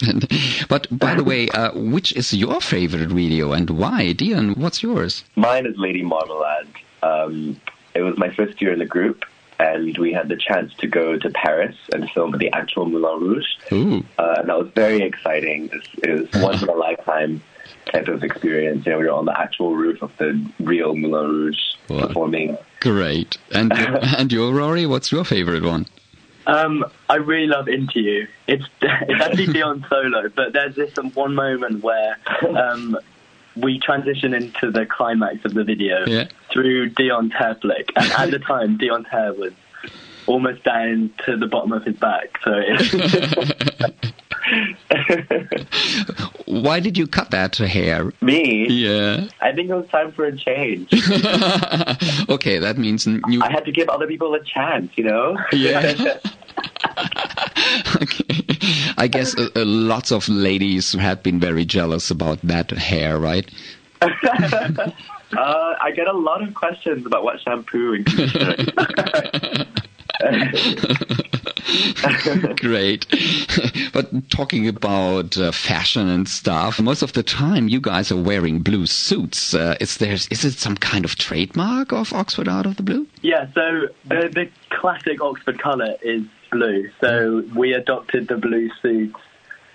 [0.70, 4.14] But by the way, uh, which is your favorite video and why?
[4.14, 5.24] Dion, what's yours?
[5.36, 6.68] Mine is Lady Marmalade.
[7.02, 7.60] Um,
[7.96, 9.26] it was my first year in the group,
[9.60, 13.46] and we had the chance to go to Paris and film the actual Moulin Rouge.
[13.72, 14.04] Ooh.
[14.18, 15.66] Uh, and that was very exciting.
[15.66, 17.42] It was, it was once in a lifetime
[17.92, 18.86] type of experience.
[18.86, 22.08] You know, we were on the actual roof of the real Moulin Rouge Wow.
[22.08, 22.58] performing.
[22.82, 23.38] Great.
[23.54, 23.72] And
[24.18, 25.86] and you, Rory, what's your favorite one?
[26.46, 28.28] Um, I really love Into You.
[28.48, 32.18] It's it's actually Dion solo, but there's this one moment where
[32.56, 32.98] um,
[33.56, 36.28] we transition into the climax of the video Yeah.
[36.58, 39.54] Through Dion's hair flick, and at the time Dion's hair was
[40.26, 42.30] almost down to the bottom of his back.
[42.44, 42.52] So
[46.46, 48.12] Why did you cut that hair?
[48.22, 49.28] Me, Yeah.
[49.42, 50.90] I think it was time for a change.
[52.30, 53.42] okay, that means n- you.
[53.44, 55.38] I had to give other people a chance, you know?
[55.52, 55.94] Yeah.
[58.02, 58.24] okay.
[58.98, 63.48] I guess uh, uh, lots of ladies had been very jealous about that hair, right?
[65.36, 68.06] Uh, I get a lot of questions about what shampoo and.
[72.60, 73.06] Great.
[73.94, 78.60] but talking about uh, fashion and stuff, most of the time you guys are wearing
[78.60, 79.54] blue suits.
[79.54, 83.08] Uh, is there is it some kind of trademark of Oxford Out of the Blue?
[83.22, 86.90] yeah, so the, the classic Oxford colour is blue.
[87.02, 89.20] So we adopted the blue suits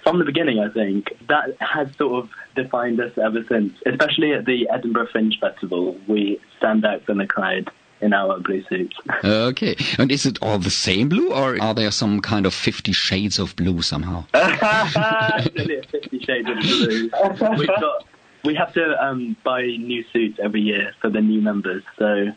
[0.03, 0.59] from the beginning.
[0.59, 3.72] I think that has sort of defined us ever since.
[3.86, 7.70] Especially at the Edinburgh Fringe Festival, we stand out from the crowd
[8.03, 8.96] in our blue suits.
[9.24, 9.76] Okay.
[9.98, 13.38] And is it all the same blue, or are there some kind of Fifty Shades
[13.38, 14.24] of Blue somehow?
[14.34, 17.11] Nearly a Fifty Shades of Blue.
[17.57, 18.05] We've got.
[18.44, 21.84] We have to um, buy new suits every year for the new members.
[21.96, 22.32] So,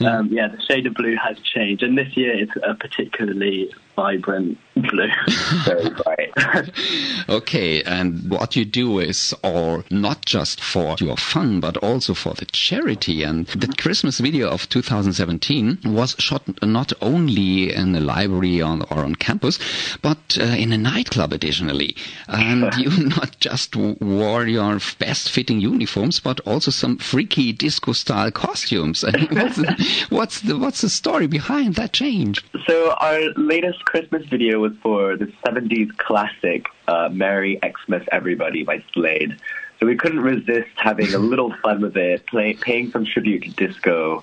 [0.00, 4.58] um, yeah, the shade of blue has changed, and this year it's a particularly vibrant
[4.76, 5.10] blue.
[5.64, 6.70] Very bright.
[7.28, 12.34] Okay, and what you do is all not just for your fun, but also for
[12.34, 13.22] the charity.
[13.22, 19.04] And the Christmas video of 2017 was shot not only in a library on, or
[19.04, 19.60] on campus,
[20.02, 21.94] but uh, in a nightclub additionally.
[22.26, 28.32] And you not just wore your best fitting uniforms, but also some freaky disco style
[28.32, 29.04] costumes.
[29.04, 32.44] What's, the, what's the what's the story behind that change?
[32.66, 38.84] So our latest Christmas video was for the 70s classic uh, Merry Xmas Everybody by
[38.92, 39.36] Slade.
[39.80, 43.50] So we couldn't resist having a little fun with it, play, paying some tribute to
[43.50, 44.22] disco.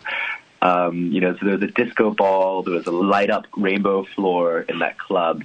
[0.61, 4.05] Um, you know, so there was a disco ball, there was a light up rainbow
[4.15, 5.43] floor in that club,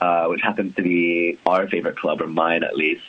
[0.00, 3.02] uh, which happens to be our favorite club, or mine at least.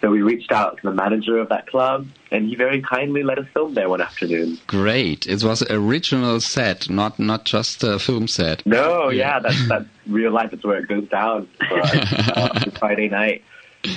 [0.00, 3.38] So we reached out to the manager of that club, and he very kindly let
[3.38, 4.58] us film there one afternoon.
[4.68, 5.26] Great!
[5.26, 8.64] It was original set, not not just a film set.
[8.64, 10.52] No, yeah, that's that's real life.
[10.52, 13.42] It's where it goes down for us uh, Friday night.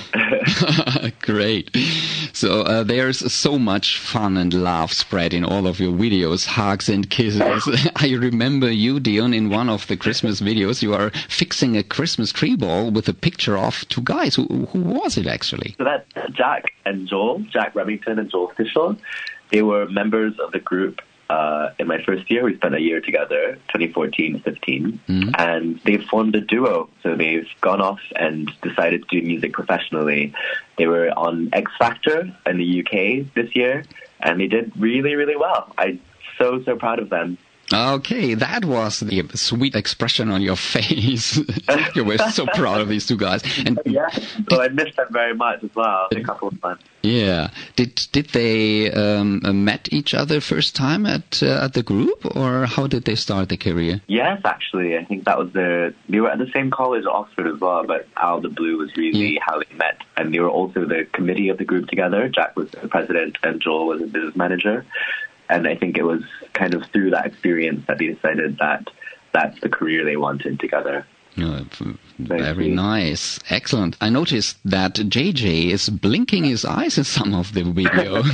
[1.22, 1.76] Great.
[2.32, 6.88] So uh, there's so much fun and love spread in all of your videos, hugs
[6.88, 7.88] and kisses.
[7.96, 10.82] I remember you, Dion, in one of the Christmas videos.
[10.82, 14.34] You are fixing a Christmas tree ball with a picture of two guys.
[14.34, 15.74] Who, who was it actually?
[15.78, 18.98] So that's Jack and Joel, Jack Remington and Joel Fischel.
[19.50, 21.00] They were members of the group
[21.32, 22.44] uh, in my first year.
[22.44, 24.98] We spent a year together, 2014-15,
[25.38, 26.90] and they've formed a duo.
[27.02, 30.34] So they've gone off and decided to do music professionally.
[30.76, 33.84] They were on X Factor in the UK this year,
[34.20, 35.72] and they did really, really well.
[35.78, 36.00] I'm
[36.38, 37.38] so, so proud of them.
[37.72, 41.38] Okay, that was the sweet expression on your face.
[41.94, 43.42] you were so proud of these two guys.
[43.64, 44.08] And yeah,
[44.50, 46.08] well, I missed them very much as well.
[46.12, 46.80] A couple of times.
[47.02, 47.50] Yeah.
[47.76, 52.66] Did did they um, met each other first time at uh, at the group, or
[52.66, 54.00] how did they start the career?
[54.06, 55.94] Yes, actually, I think that was the.
[56.08, 57.84] They were at the same college, Oxford, as well.
[57.86, 59.40] But out of the blue was really Yeah.
[59.46, 62.28] how they met, and they were also the committee of the group together.
[62.28, 64.84] Jack was the president, and Joel was a business manager.
[65.52, 66.22] And I think it was
[66.54, 68.88] kind of through that experience that they decided that
[69.32, 71.06] that's the career they wanted together.
[71.34, 71.62] Yeah,
[72.18, 73.96] Very very nice, excellent.
[74.02, 78.26] I noticed that JJ is blinking his eyes in some of the videos.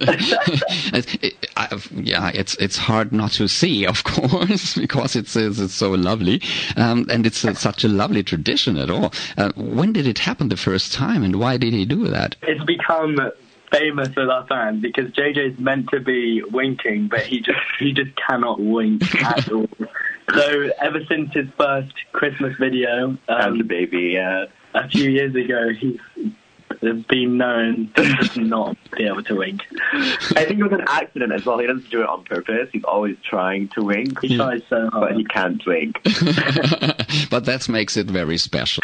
[0.94, 1.80] It- it- I-
[2.12, 6.42] yeah, it's it's hard not to see, of course, because it's it's, it's so lovely,
[6.76, 9.12] um, and it's uh, such a lovely tradition at all.
[9.36, 12.36] Uh, when did it happen the first time, and why did he do that?
[12.42, 13.18] It's become
[13.78, 18.14] famous with our fans because JJ's meant to be winking, but he just he just
[18.16, 19.68] cannot wink at all.
[20.32, 24.46] So ever since his first Christmas video As a um, baby, yeah.
[24.74, 26.00] a few years ago, he's
[26.80, 29.62] been known to just not be able to wink.
[29.92, 31.58] I think it was an accident as well.
[31.58, 32.68] He doesn't do it on purpose.
[32.72, 36.00] He's always trying to wink, He tries so but he can't wink.
[37.30, 38.82] but that makes it very special.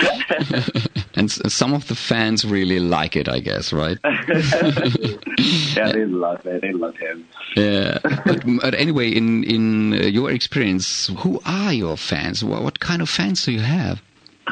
[1.14, 3.98] and some of the fans really like it, I guess, right?
[4.04, 6.62] yeah, they love it.
[6.62, 7.26] They love him.
[7.56, 7.98] Yeah.
[8.02, 12.44] But, but anyway, in in uh, your experience, who are your fans?
[12.44, 14.02] What, what kind of fans do you have?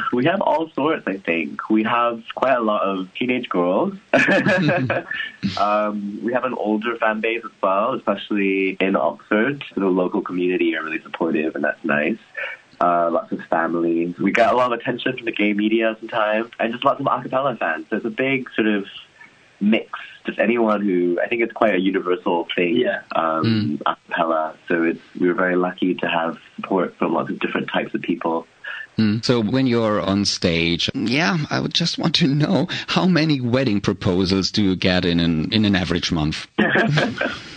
[0.13, 1.69] We have all sorts, I think.
[1.69, 3.93] We have quite a lot of teenage girls.
[5.57, 9.63] um, we have an older fan base as well, especially in Oxford.
[9.75, 12.17] The local community are really supportive, and that's nice.
[12.81, 14.17] Uh, lots of families.
[14.17, 17.07] We get a lot of attention from the gay media sometimes, and just lots of
[17.07, 17.85] a cappella fans.
[17.89, 18.85] So it's a big sort of
[19.59, 19.99] mix.
[20.25, 22.77] Just anyone who I think it's quite a universal thing.
[22.77, 23.01] Yeah.
[23.15, 24.55] Um, a cappella.
[24.67, 28.01] So it's we were very lucky to have support from lots of different types of
[28.01, 28.47] people.
[28.99, 29.23] Mm.
[29.23, 33.79] So when you're on stage, yeah, I would just want to know how many wedding
[33.79, 36.47] proposals do you get in an in an average month?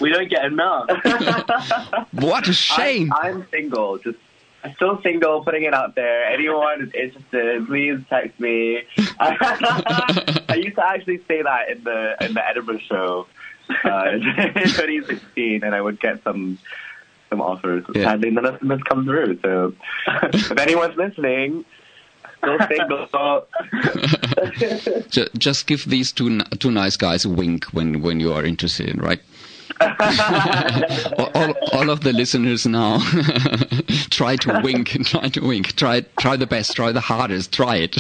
[0.01, 0.89] We don't get enough.
[2.13, 3.13] What a shame!
[3.13, 3.99] I'm, I'm single.
[3.99, 4.19] Just
[4.65, 5.43] I'm still single.
[5.45, 6.27] Putting it out there.
[6.27, 8.83] Anyone is interested, please text me.
[9.21, 13.27] I used to actually say that in the in the Edinburgh show
[13.85, 16.59] uh, in 2016, and I would get some
[17.33, 17.85] some offers.
[17.95, 18.05] Yeah.
[18.05, 19.39] Sadly, none of them has come through.
[19.43, 19.75] So
[20.33, 21.65] if anyone's listening,
[22.39, 23.47] still single.
[25.11, 29.01] Ju- just give these two two nice guys a wink when when you are interested,
[29.01, 29.21] right?
[31.19, 32.99] all, all, all of the listeners now,
[34.11, 37.97] try to wink, try to wink, try try the best, try the hardest, try it.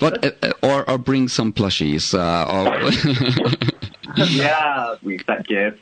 [0.00, 2.14] but uh, uh, or or bring some plushies.
[2.14, 5.80] Uh, or yeah, we accept gifts.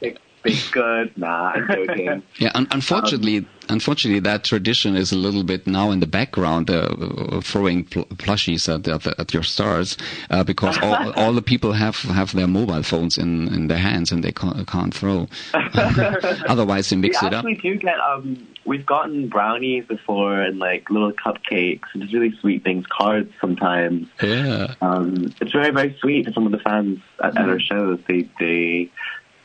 [0.00, 1.16] Take big good.
[1.18, 2.22] Nah, I'm joking.
[2.38, 7.40] yeah, un- unfortunately, unfortunately, that tradition is a little bit now in the background, uh,
[7.40, 9.96] throwing pl- plushies at, at, at your stars,
[10.30, 14.12] uh, because all, all the people have have their mobile phones in, in their hands
[14.12, 15.26] and they can't, can't throw.
[15.54, 17.44] Otherwise, they mix we it up.
[17.44, 22.32] actually do get um we've gotten brownies before and like little cupcakes and just really
[22.40, 24.74] sweet things cards sometimes Yeah.
[24.80, 28.28] um it's very very sweet to some of the fans at, at our shows they
[28.40, 28.90] they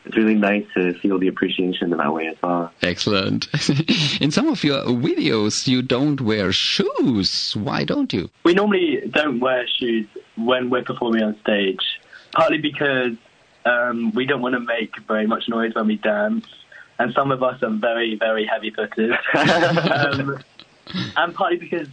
[0.05, 3.47] it's really nice to feel the appreciation in that way as well Excellent.
[4.21, 7.55] In some of your videos, you don't wear shoes.
[7.55, 8.29] Why don't you?
[8.43, 11.83] We normally don't wear shoes when we're performing on stage,
[12.33, 13.13] partly because
[13.65, 16.47] um, we don't want to make very much noise when we dance,
[17.01, 20.37] and some of us are very, very heavy-footed, um,
[21.15, 21.87] and partly because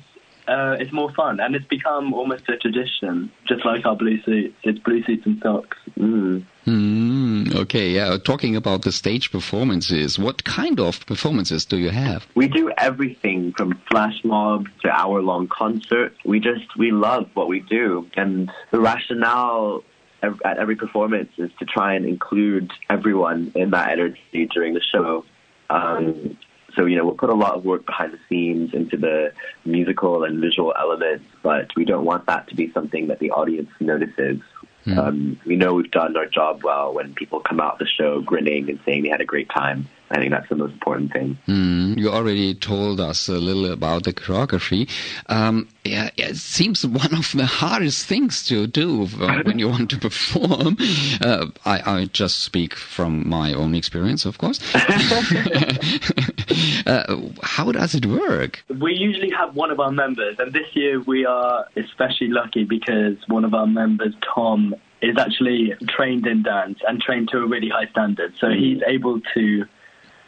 [0.46, 4.54] uh, it's more fun, and it's become almost a tradition, just like our blue suits.
[4.64, 5.78] It's blue suits and socks.
[5.98, 6.44] mm.
[6.64, 7.44] Hmm.
[7.54, 8.18] okay, yeah.
[8.22, 12.26] Talking about the stage performances, what kind of performances do you have?
[12.34, 17.48] we do everything from flash mobs to hour long concerts we just we love what
[17.48, 19.84] we do and the rationale ev-
[20.22, 25.24] at every performance is to try and include everyone in that energy during the show.
[25.70, 26.36] Um,
[26.74, 29.32] so you know we'll put a lot of work behind the scenes into the
[29.64, 33.70] musical and visual elements but we don't want that to be something that the audience
[33.80, 34.40] notices.
[34.86, 38.22] Um, we know we've done our job well when people come out of the show
[38.22, 41.36] grinning and saying they had a great time i think that's the most important thing
[41.46, 41.94] Hmm.
[41.96, 44.88] You already told us a little about the choreography.
[45.26, 49.06] Um, yeah, it seems one of the hardest things to do
[49.46, 50.76] when you want to perform.
[51.20, 54.60] Uh, I, I just speak from my own experience, of course.
[56.86, 58.64] uh, how does it work?
[58.78, 63.16] We usually have one of our members, and this year we are especially lucky because
[63.26, 67.68] one of our members, Tom, is actually trained in dance and trained to a really
[67.68, 68.34] high standard.
[68.38, 69.64] So he's able to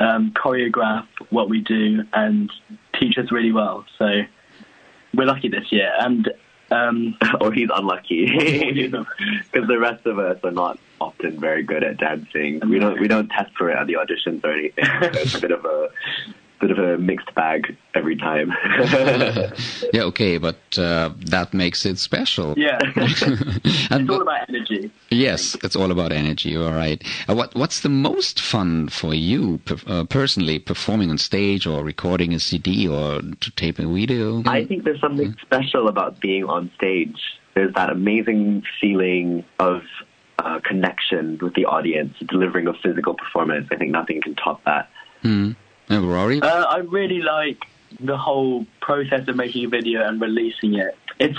[0.01, 2.51] um, choreograph what we do and
[2.99, 3.85] teach us really well.
[3.99, 4.23] So
[5.15, 5.93] we're lucky this year.
[5.99, 6.33] And
[6.71, 8.27] um, or he's unlucky
[9.53, 12.61] because the rest of us are not often very good at dancing.
[12.69, 14.73] We don't we don't test for it at the auditions or anything.
[15.13, 15.89] it's a bit of a
[16.61, 18.53] bit of a mixed bag every time.
[19.93, 22.55] yeah, okay, but uh, that makes it special.
[22.57, 22.93] Yeah, and
[23.65, 24.91] it's all about energy.
[25.11, 26.57] Yes, it's all about energy.
[26.57, 27.03] All right.
[27.29, 31.83] Uh, what What's the most fun for you per, uh, personally, performing on stage or
[31.83, 34.43] recording a CD or to tape a video?
[34.47, 37.19] I think there's something special about being on stage.
[37.55, 39.83] There's that amazing feeling of
[40.39, 43.69] uh, connection with the audience, delivering a physical performance.
[43.71, 44.89] I think nothing can top that.
[45.25, 45.57] Mm.
[45.99, 46.41] Rory?
[46.41, 47.65] Uh, I really like
[47.99, 50.97] the whole process of making a video and releasing it.
[51.19, 51.39] It's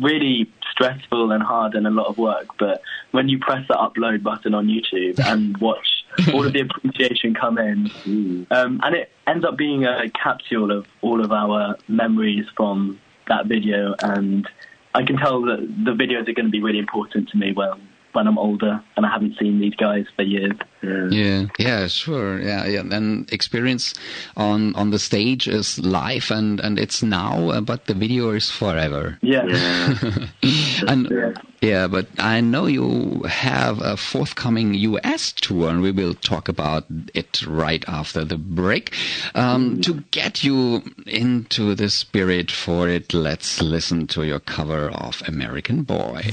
[0.00, 4.22] really stressful and hard and a lot of work, but when you press the upload
[4.22, 9.44] button on YouTube and watch all of the appreciation come in, um, and it ends
[9.44, 14.48] up being a capsule of all of our memories from that video, and
[14.94, 17.78] I can tell that the videos are going to be really important to me well
[18.12, 20.52] when I'm older and I haven't seen these guys for years.
[20.82, 22.82] Yeah, yeah, yeah sure, yeah, yeah.
[22.84, 23.94] Then experience
[24.36, 28.50] on on the stage is live and and it's now, uh, but the video is
[28.50, 29.18] forever.
[29.22, 30.26] Yeah, yeah.
[30.88, 31.32] and yeah.
[31.60, 35.32] yeah, but I know you have a forthcoming U.S.
[35.32, 36.84] tour, and we will talk about
[37.14, 38.94] it right after the break.
[39.34, 45.22] Um, to get you into the spirit for it, let's listen to your cover of
[45.26, 46.32] American Boy.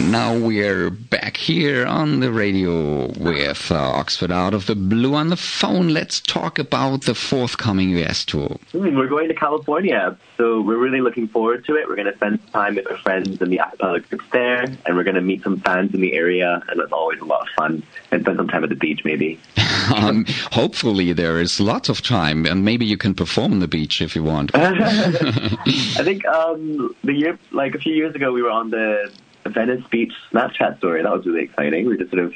[0.00, 5.28] Now we're back here on the radio with uh, Oxford Out of the Blue on
[5.28, 5.88] the phone.
[5.88, 8.58] Let's talk about the forthcoming US tour.
[8.72, 11.88] Mm, we're going to California, so we're really looking forward to it.
[11.88, 15.02] We're going to spend time with our friends in the acapella groups there, and we're
[15.02, 17.82] going to meet some fans in the area, and it's always a lot of fun.
[18.12, 19.40] And spend some time at the beach, maybe.
[19.94, 24.00] um, hopefully, there is lots of time, and maybe you can perform on the beach
[24.00, 24.52] if you want.
[24.54, 29.10] I think um, the year, like a few years ago, we were on the
[29.48, 31.02] Venice Beach Snapchat story.
[31.02, 31.86] That was really exciting.
[31.86, 32.34] We just sort of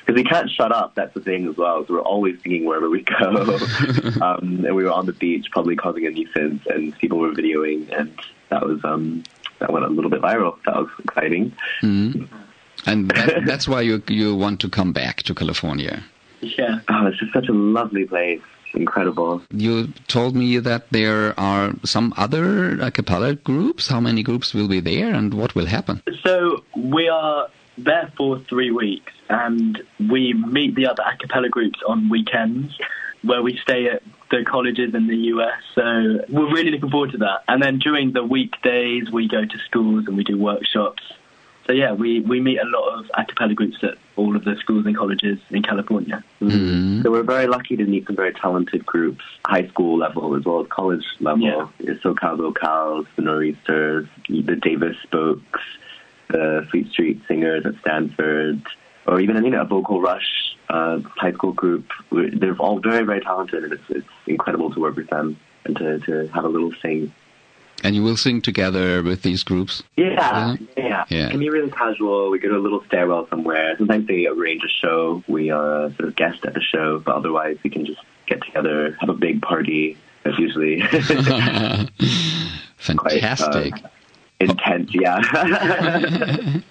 [0.00, 0.94] because we can't shut up.
[0.94, 1.86] That's the thing as well.
[1.86, 3.58] So we're always singing wherever we go.
[4.22, 7.90] um, and we were on the beach, probably causing a nuisance, and people were videoing,
[7.98, 9.24] and that was um,
[9.58, 10.56] that went a little bit viral.
[10.64, 11.52] That was exciting.
[11.82, 12.24] Mm-hmm.
[12.86, 16.04] And that, that's why you you want to come back to California.
[16.40, 16.80] Yeah.
[16.88, 18.42] Oh, it's just such a lovely place
[18.74, 19.42] incredible.
[19.50, 23.88] You told me that there are some other a cappella groups.
[23.88, 26.02] How many groups will be there and what will happen?
[26.22, 31.80] So we are there for three weeks and we meet the other a cappella groups
[31.86, 32.78] on weekends
[33.22, 35.60] where we stay at the colleges in the US.
[35.74, 35.82] So
[36.28, 37.42] we're really looking forward to that.
[37.48, 41.02] And then during the weekdays, we go to schools and we do workshops
[41.66, 44.56] so yeah, we, we meet a lot of a cappella groups at all of the
[44.56, 46.22] schools and colleges in California.
[46.40, 47.02] Mm-hmm.
[47.02, 50.60] So we're very lucky to meet some very talented groups, high school level as well
[50.60, 51.42] as college level.
[51.42, 51.94] Yeah.
[52.02, 55.60] SoCal Vocals, the Nor'easters, the Davis Spokes,
[56.28, 58.62] the Fleet Street Singers at Stanford,
[59.06, 61.90] or even you know, a Vocal Rush uh, high school group.
[62.10, 65.98] They're all very, very talented, and it's, it's incredible to work with them and to,
[66.00, 67.12] to have a little sing.
[67.84, 69.82] And you will sing together with these groups?
[69.96, 71.04] Yeah, yeah.
[71.10, 71.26] yeah.
[71.26, 72.30] It can be really casual.
[72.30, 73.76] We go to a little stairwell somewhere.
[73.76, 75.22] Sometimes they arrange a show.
[75.28, 78.96] We are sort of guest at the show, but otherwise we can just get together,
[79.00, 79.98] have a big party.
[80.24, 80.80] That's usually
[82.78, 82.96] fantastic.
[82.96, 83.88] Quite, uh,
[84.50, 85.20] intense, yeah.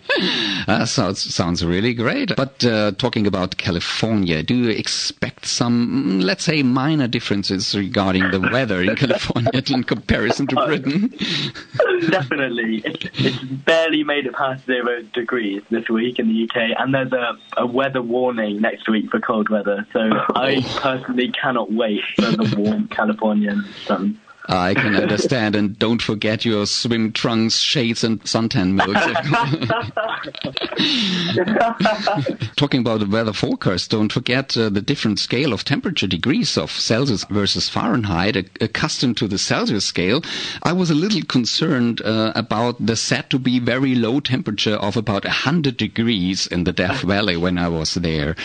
[0.67, 2.35] that sounds sounds really great.
[2.35, 8.39] But uh, talking about California, do you expect some, let's say, minor differences regarding the
[8.39, 11.07] weather in California in comparison to Britain?
[12.09, 16.93] Definitely, it's, it's, barely made it past zero degrees this week in the UK, and
[16.93, 19.87] there's a, a weather warning next week for cold weather.
[19.93, 19.99] So
[20.35, 24.19] I personally cannot wait for the warm Californian sun.
[24.47, 25.55] I can understand.
[25.55, 28.93] and don't forget your swim trunks, shades, and suntan milk.
[32.55, 36.71] Talking about the weather forecast, don't forget uh, the different scale of temperature degrees of
[36.71, 38.35] Celsius versus Fahrenheit.
[38.61, 40.23] accustomed to the Celsius scale,
[40.63, 44.97] I was a little concerned uh, about the said to be very low temperature of
[44.97, 48.35] about 100 degrees in the Death Valley when I was there.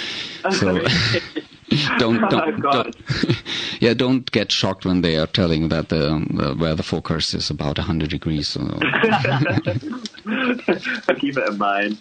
[0.50, 0.82] So.
[1.98, 2.96] don't oh, don't, don't
[3.80, 7.78] yeah don't get shocked when they are telling that the, the weather forecast is about
[7.78, 8.60] 100 degrees so.
[10.28, 11.98] I'll keep it in mind.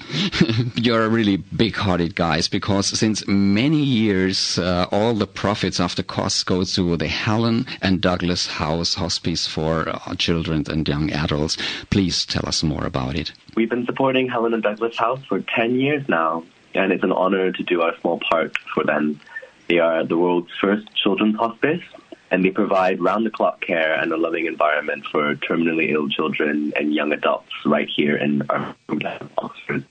[0.75, 6.63] You're really big-hearted guys because since many years, uh, all the profits after costs go
[6.63, 11.57] to the Helen and Douglas House Hospice for uh, children and young adults.
[11.89, 13.31] Please tell us more about it.
[13.55, 16.43] We've been supporting Helen and Douglas House for 10 years now,
[16.73, 19.19] and it's an honor to do our small part for them.
[19.67, 21.83] They are the world's first children's hospice,
[22.31, 26.73] and they provide round the clock care and a loving environment for terminally ill children
[26.75, 29.85] and young adults right here in our hometown, Oxford.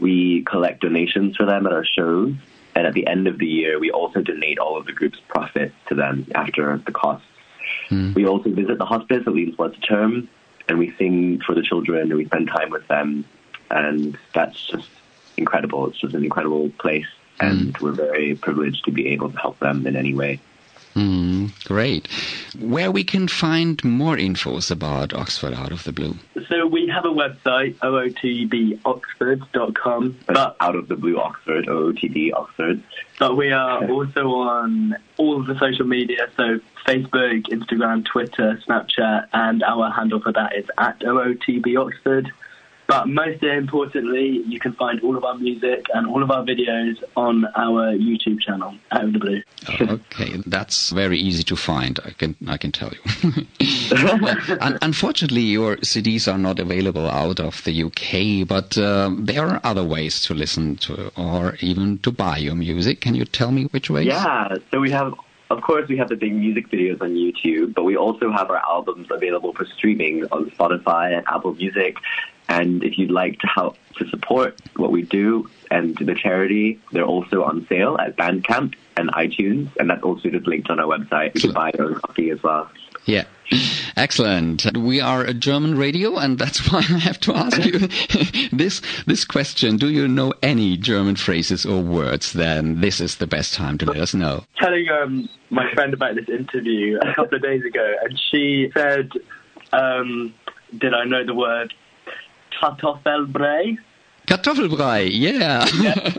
[0.00, 2.34] We collect donations for them at our shows,
[2.74, 5.72] and at the end of the year, we also donate all of the group's profit
[5.88, 7.26] to them after the costs.
[7.90, 8.14] Mm.
[8.14, 10.28] We also visit the hospice at least once a term,
[10.68, 13.24] and we sing for the children and we spend time with them,
[13.70, 14.88] and that's just
[15.36, 15.88] incredible.
[15.88, 17.06] It's just an incredible place,
[17.40, 17.80] and mm.
[17.80, 20.40] we're very privileged to be able to help them in any way.
[20.98, 22.06] Mm, great.
[22.58, 26.16] Where we can find more infos about Oxford Out of the Blue?
[26.48, 30.18] So we have a website, ootboxford.com.
[30.26, 32.82] But Out of the Blue Oxford, OOTB Oxford.
[33.18, 39.28] But we are also on all of the social media, so Facebook, Instagram, Twitter, Snapchat,
[39.32, 42.32] and our handle for that is at OOTB Oxford.
[42.88, 46.96] But most importantly, you can find all of our music and all of our videos
[47.18, 49.42] on our YouTube channel, Out of the Blue.
[49.78, 52.00] okay, that's very easy to find.
[52.02, 53.46] I can I can tell you.
[54.60, 59.60] un- unfortunately, your CDs are not available out of the UK, but uh, there are
[59.64, 63.02] other ways to listen to or even to buy your music.
[63.02, 64.06] Can you tell me which ways?
[64.06, 65.12] Yeah, so we have
[65.50, 68.58] of course, we have the big music videos on YouTube, but we also have our
[68.58, 71.96] albums available for streaming on Spotify and Apple Music.
[72.48, 77.04] And if you'd like to help to support what we do and the charity, they're
[77.04, 81.34] also on sale at Bandcamp and iTunes, and that's also just linked on our website.
[81.34, 82.70] You can buy your own copy as well.
[83.04, 83.24] Yeah.
[83.96, 84.76] Excellent.
[84.76, 87.78] We are a German radio, and that's why I have to ask you
[88.52, 89.76] this this question.
[89.76, 92.32] Do you know any German phrases or words?
[92.32, 94.44] Then this is the best time to let us know.
[94.58, 99.10] Telling um, my friend about this interview a couple of days ago, and she said,
[99.72, 100.34] um,
[100.76, 101.72] "Did I know the word
[102.60, 103.78] Kartoffelbrei.
[104.26, 105.66] Kartoffelbrei, yeah.
[105.80, 106.12] yeah.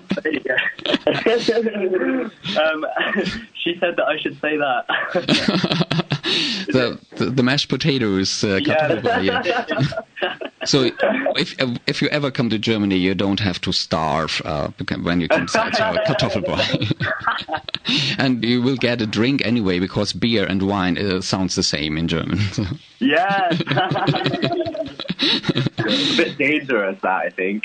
[2.62, 2.86] um,
[3.54, 4.86] she said that I should say that.
[6.68, 9.26] the, the, the mashed potatoes, uh, Kartoffelbrei.
[9.26, 10.38] Yeah.
[10.66, 10.92] so
[11.36, 11.56] if
[11.88, 14.70] if you ever come to Germany, you don't have to starve uh,
[15.02, 15.58] when you come to
[16.08, 16.94] Kartoffelbrei,
[18.18, 21.98] and you will get a drink anyway because beer and wine uh, sounds the same
[21.98, 22.40] in German.
[23.00, 23.58] Yeah
[25.90, 27.64] a bit dangerous, that I think.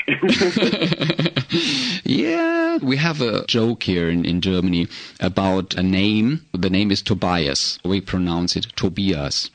[2.03, 4.87] yeah, we have a joke here in, in Germany
[5.19, 6.45] about a name.
[6.53, 7.79] The name is Tobias.
[7.83, 9.49] We pronounce it Tobias.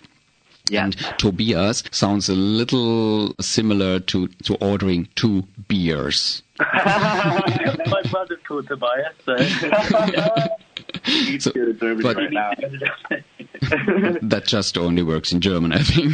[0.70, 0.84] Yeah.
[0.84, 6.42] And Tobias sounds a little similar to, to ordering two beers.
[6.60, 9.36] My brother's called Tobias, so.
[11.38, 13.24] so but right
[14.22, 16.12] that just only works in German, I think.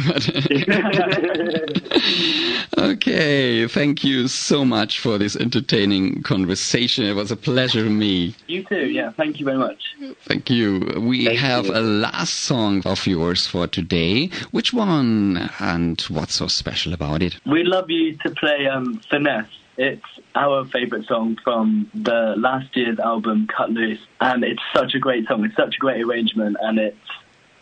[2.77, 7.05] okay, thank you so much for this entertaining conversation.
[7.05, 8.35] It was a pleasure to me.
[8.47, 9.11] You too, yeah.
[9.11, 9.95] Thank you very much.
[10.25, 10.79] Thank you.
[10.99, 11.75] We thank have you.
[11.75, 14.29] a last song of yours for today.
[14.51, 17.39] Which one and what's so special about it?
[17.45, 19.47] We'd love you to play um, Finesse.
[19.77, 20.01] It's
[20.33, 25.27] our favourite song from the last year's album, Cut Loose, and it's such a great
[25.27, 25.45] song.
[25.45, 26.97] It's such a great arrangement, and it's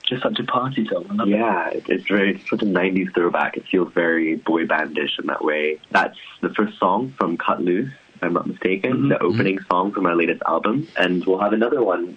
[0.04, 1.22] just such a party song.
[1.28, 1.84] yeah, it.
[1.90, 3.58] it's very it's such a '90s throwback.
[3.58, 5.82] It feels very boy bandish in that way.
[5.92, 9.10] That's the first song from Cut Loose, if I'm not mistaken, mm-hmm.
[9.10, 9.68] the opening mm-hmm.
[9.74, 12.16] song from our latest album, and we'll have another one,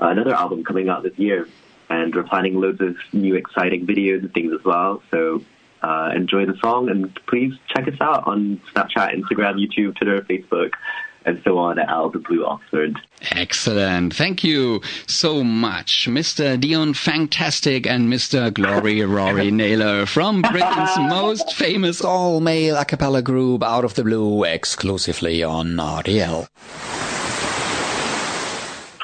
[0.00, 1.48] uh, another album coming out this year.
[1.90, 5.02] And we're planning loads of new exciting videos and things as well.
[5.10, 5.42] So
[5.82, 10.72] uh, enjoy the song and please check us out on Snapchat, Instagram, YouTube, Twitter, Facebook
[11.24, 12.98] and so on at Out the Blue Oxford.
[13.30, 14.14] Excellent.
[14.14, 16.58] Thank you so much, Mr.
[16.58, 18.52] Dion Fantastic and Mr.
[18.52, 24.04] Glory Rory Naylor from Britain's most famous all male a cappella group Out of the
[24.04, 27.11] Blue exclusively on RDL.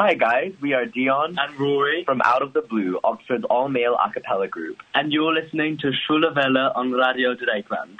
[0.01, 4.09] Hi guys, we are Dion and Rory from Out of the Blue, Oxford's all-male a
[4.13, 4.77] cappella group.
[4.95, 7.99] And you're listening to Schwule Welle on Radio Dreieckland.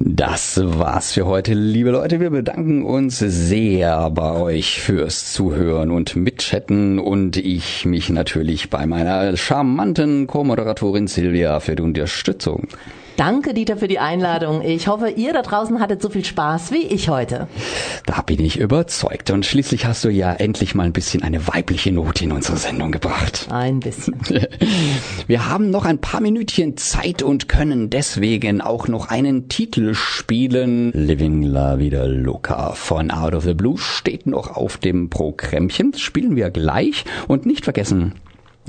[0.00, 2.18] Das war's für heute, liebe Leute.
[2.18, 8.86] Wir bedanken uns sehr bei euch fürs Zuhören und Mitchatten und ich mich natürlich bei
[8.86, 12.66] meiner charmanten Co-Moderatorin Silvia für die Unterstützung.
[13.16, 14.62] Danke, Dieter, für die Einladung.
[14.62, 17.46] Ich hoffe, ihr da draußen hattet so viel Spaß wie ich heute.
[18.06, 19.30] Da bin ich überzeugt.
[19.30, 22.90] Und schließlich hast du ja endlich mal ein bisschen eine weibliche Note in unsere Sendung
[22.90, 23.48] gebracht.
[23.50, 24.16] Ein bisschen.
[25.26, 30.90] Wir haben noch ein paar Minütchen Zeit und können deswegen auch noch einen Titel spielen.
[30.92, 35.92] Living La Vida Loca von Out of the Blue steht noch auf dem Programmchen.
[35.92, 37.04] Das spielen wir gleich.
[37.28, 38.14] Und nicht vergessen,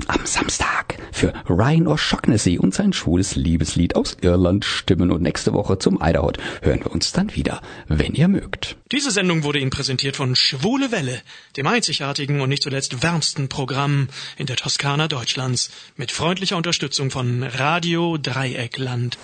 [0.08, 5.78] am Samstag für Ryan O'Shaughnessy und sein schwules Liebeslied aus Irland stimmen und nächste Woche
[5.78, 8.76] zum Eiderhot hören wir uns dann wieder, wenn ihr mögt.
[8.92, 11.22] Diese Sendung wurde Ihnen präsentiert von Schwule Welle,
[11.56, 17.42] dem einzigartigen und nicht zuletzt wärmsten Programm in der Toskana Deutschlands, mit freundlicher Unterstützung von
[17.42, 19.18] Radio Dreieckland.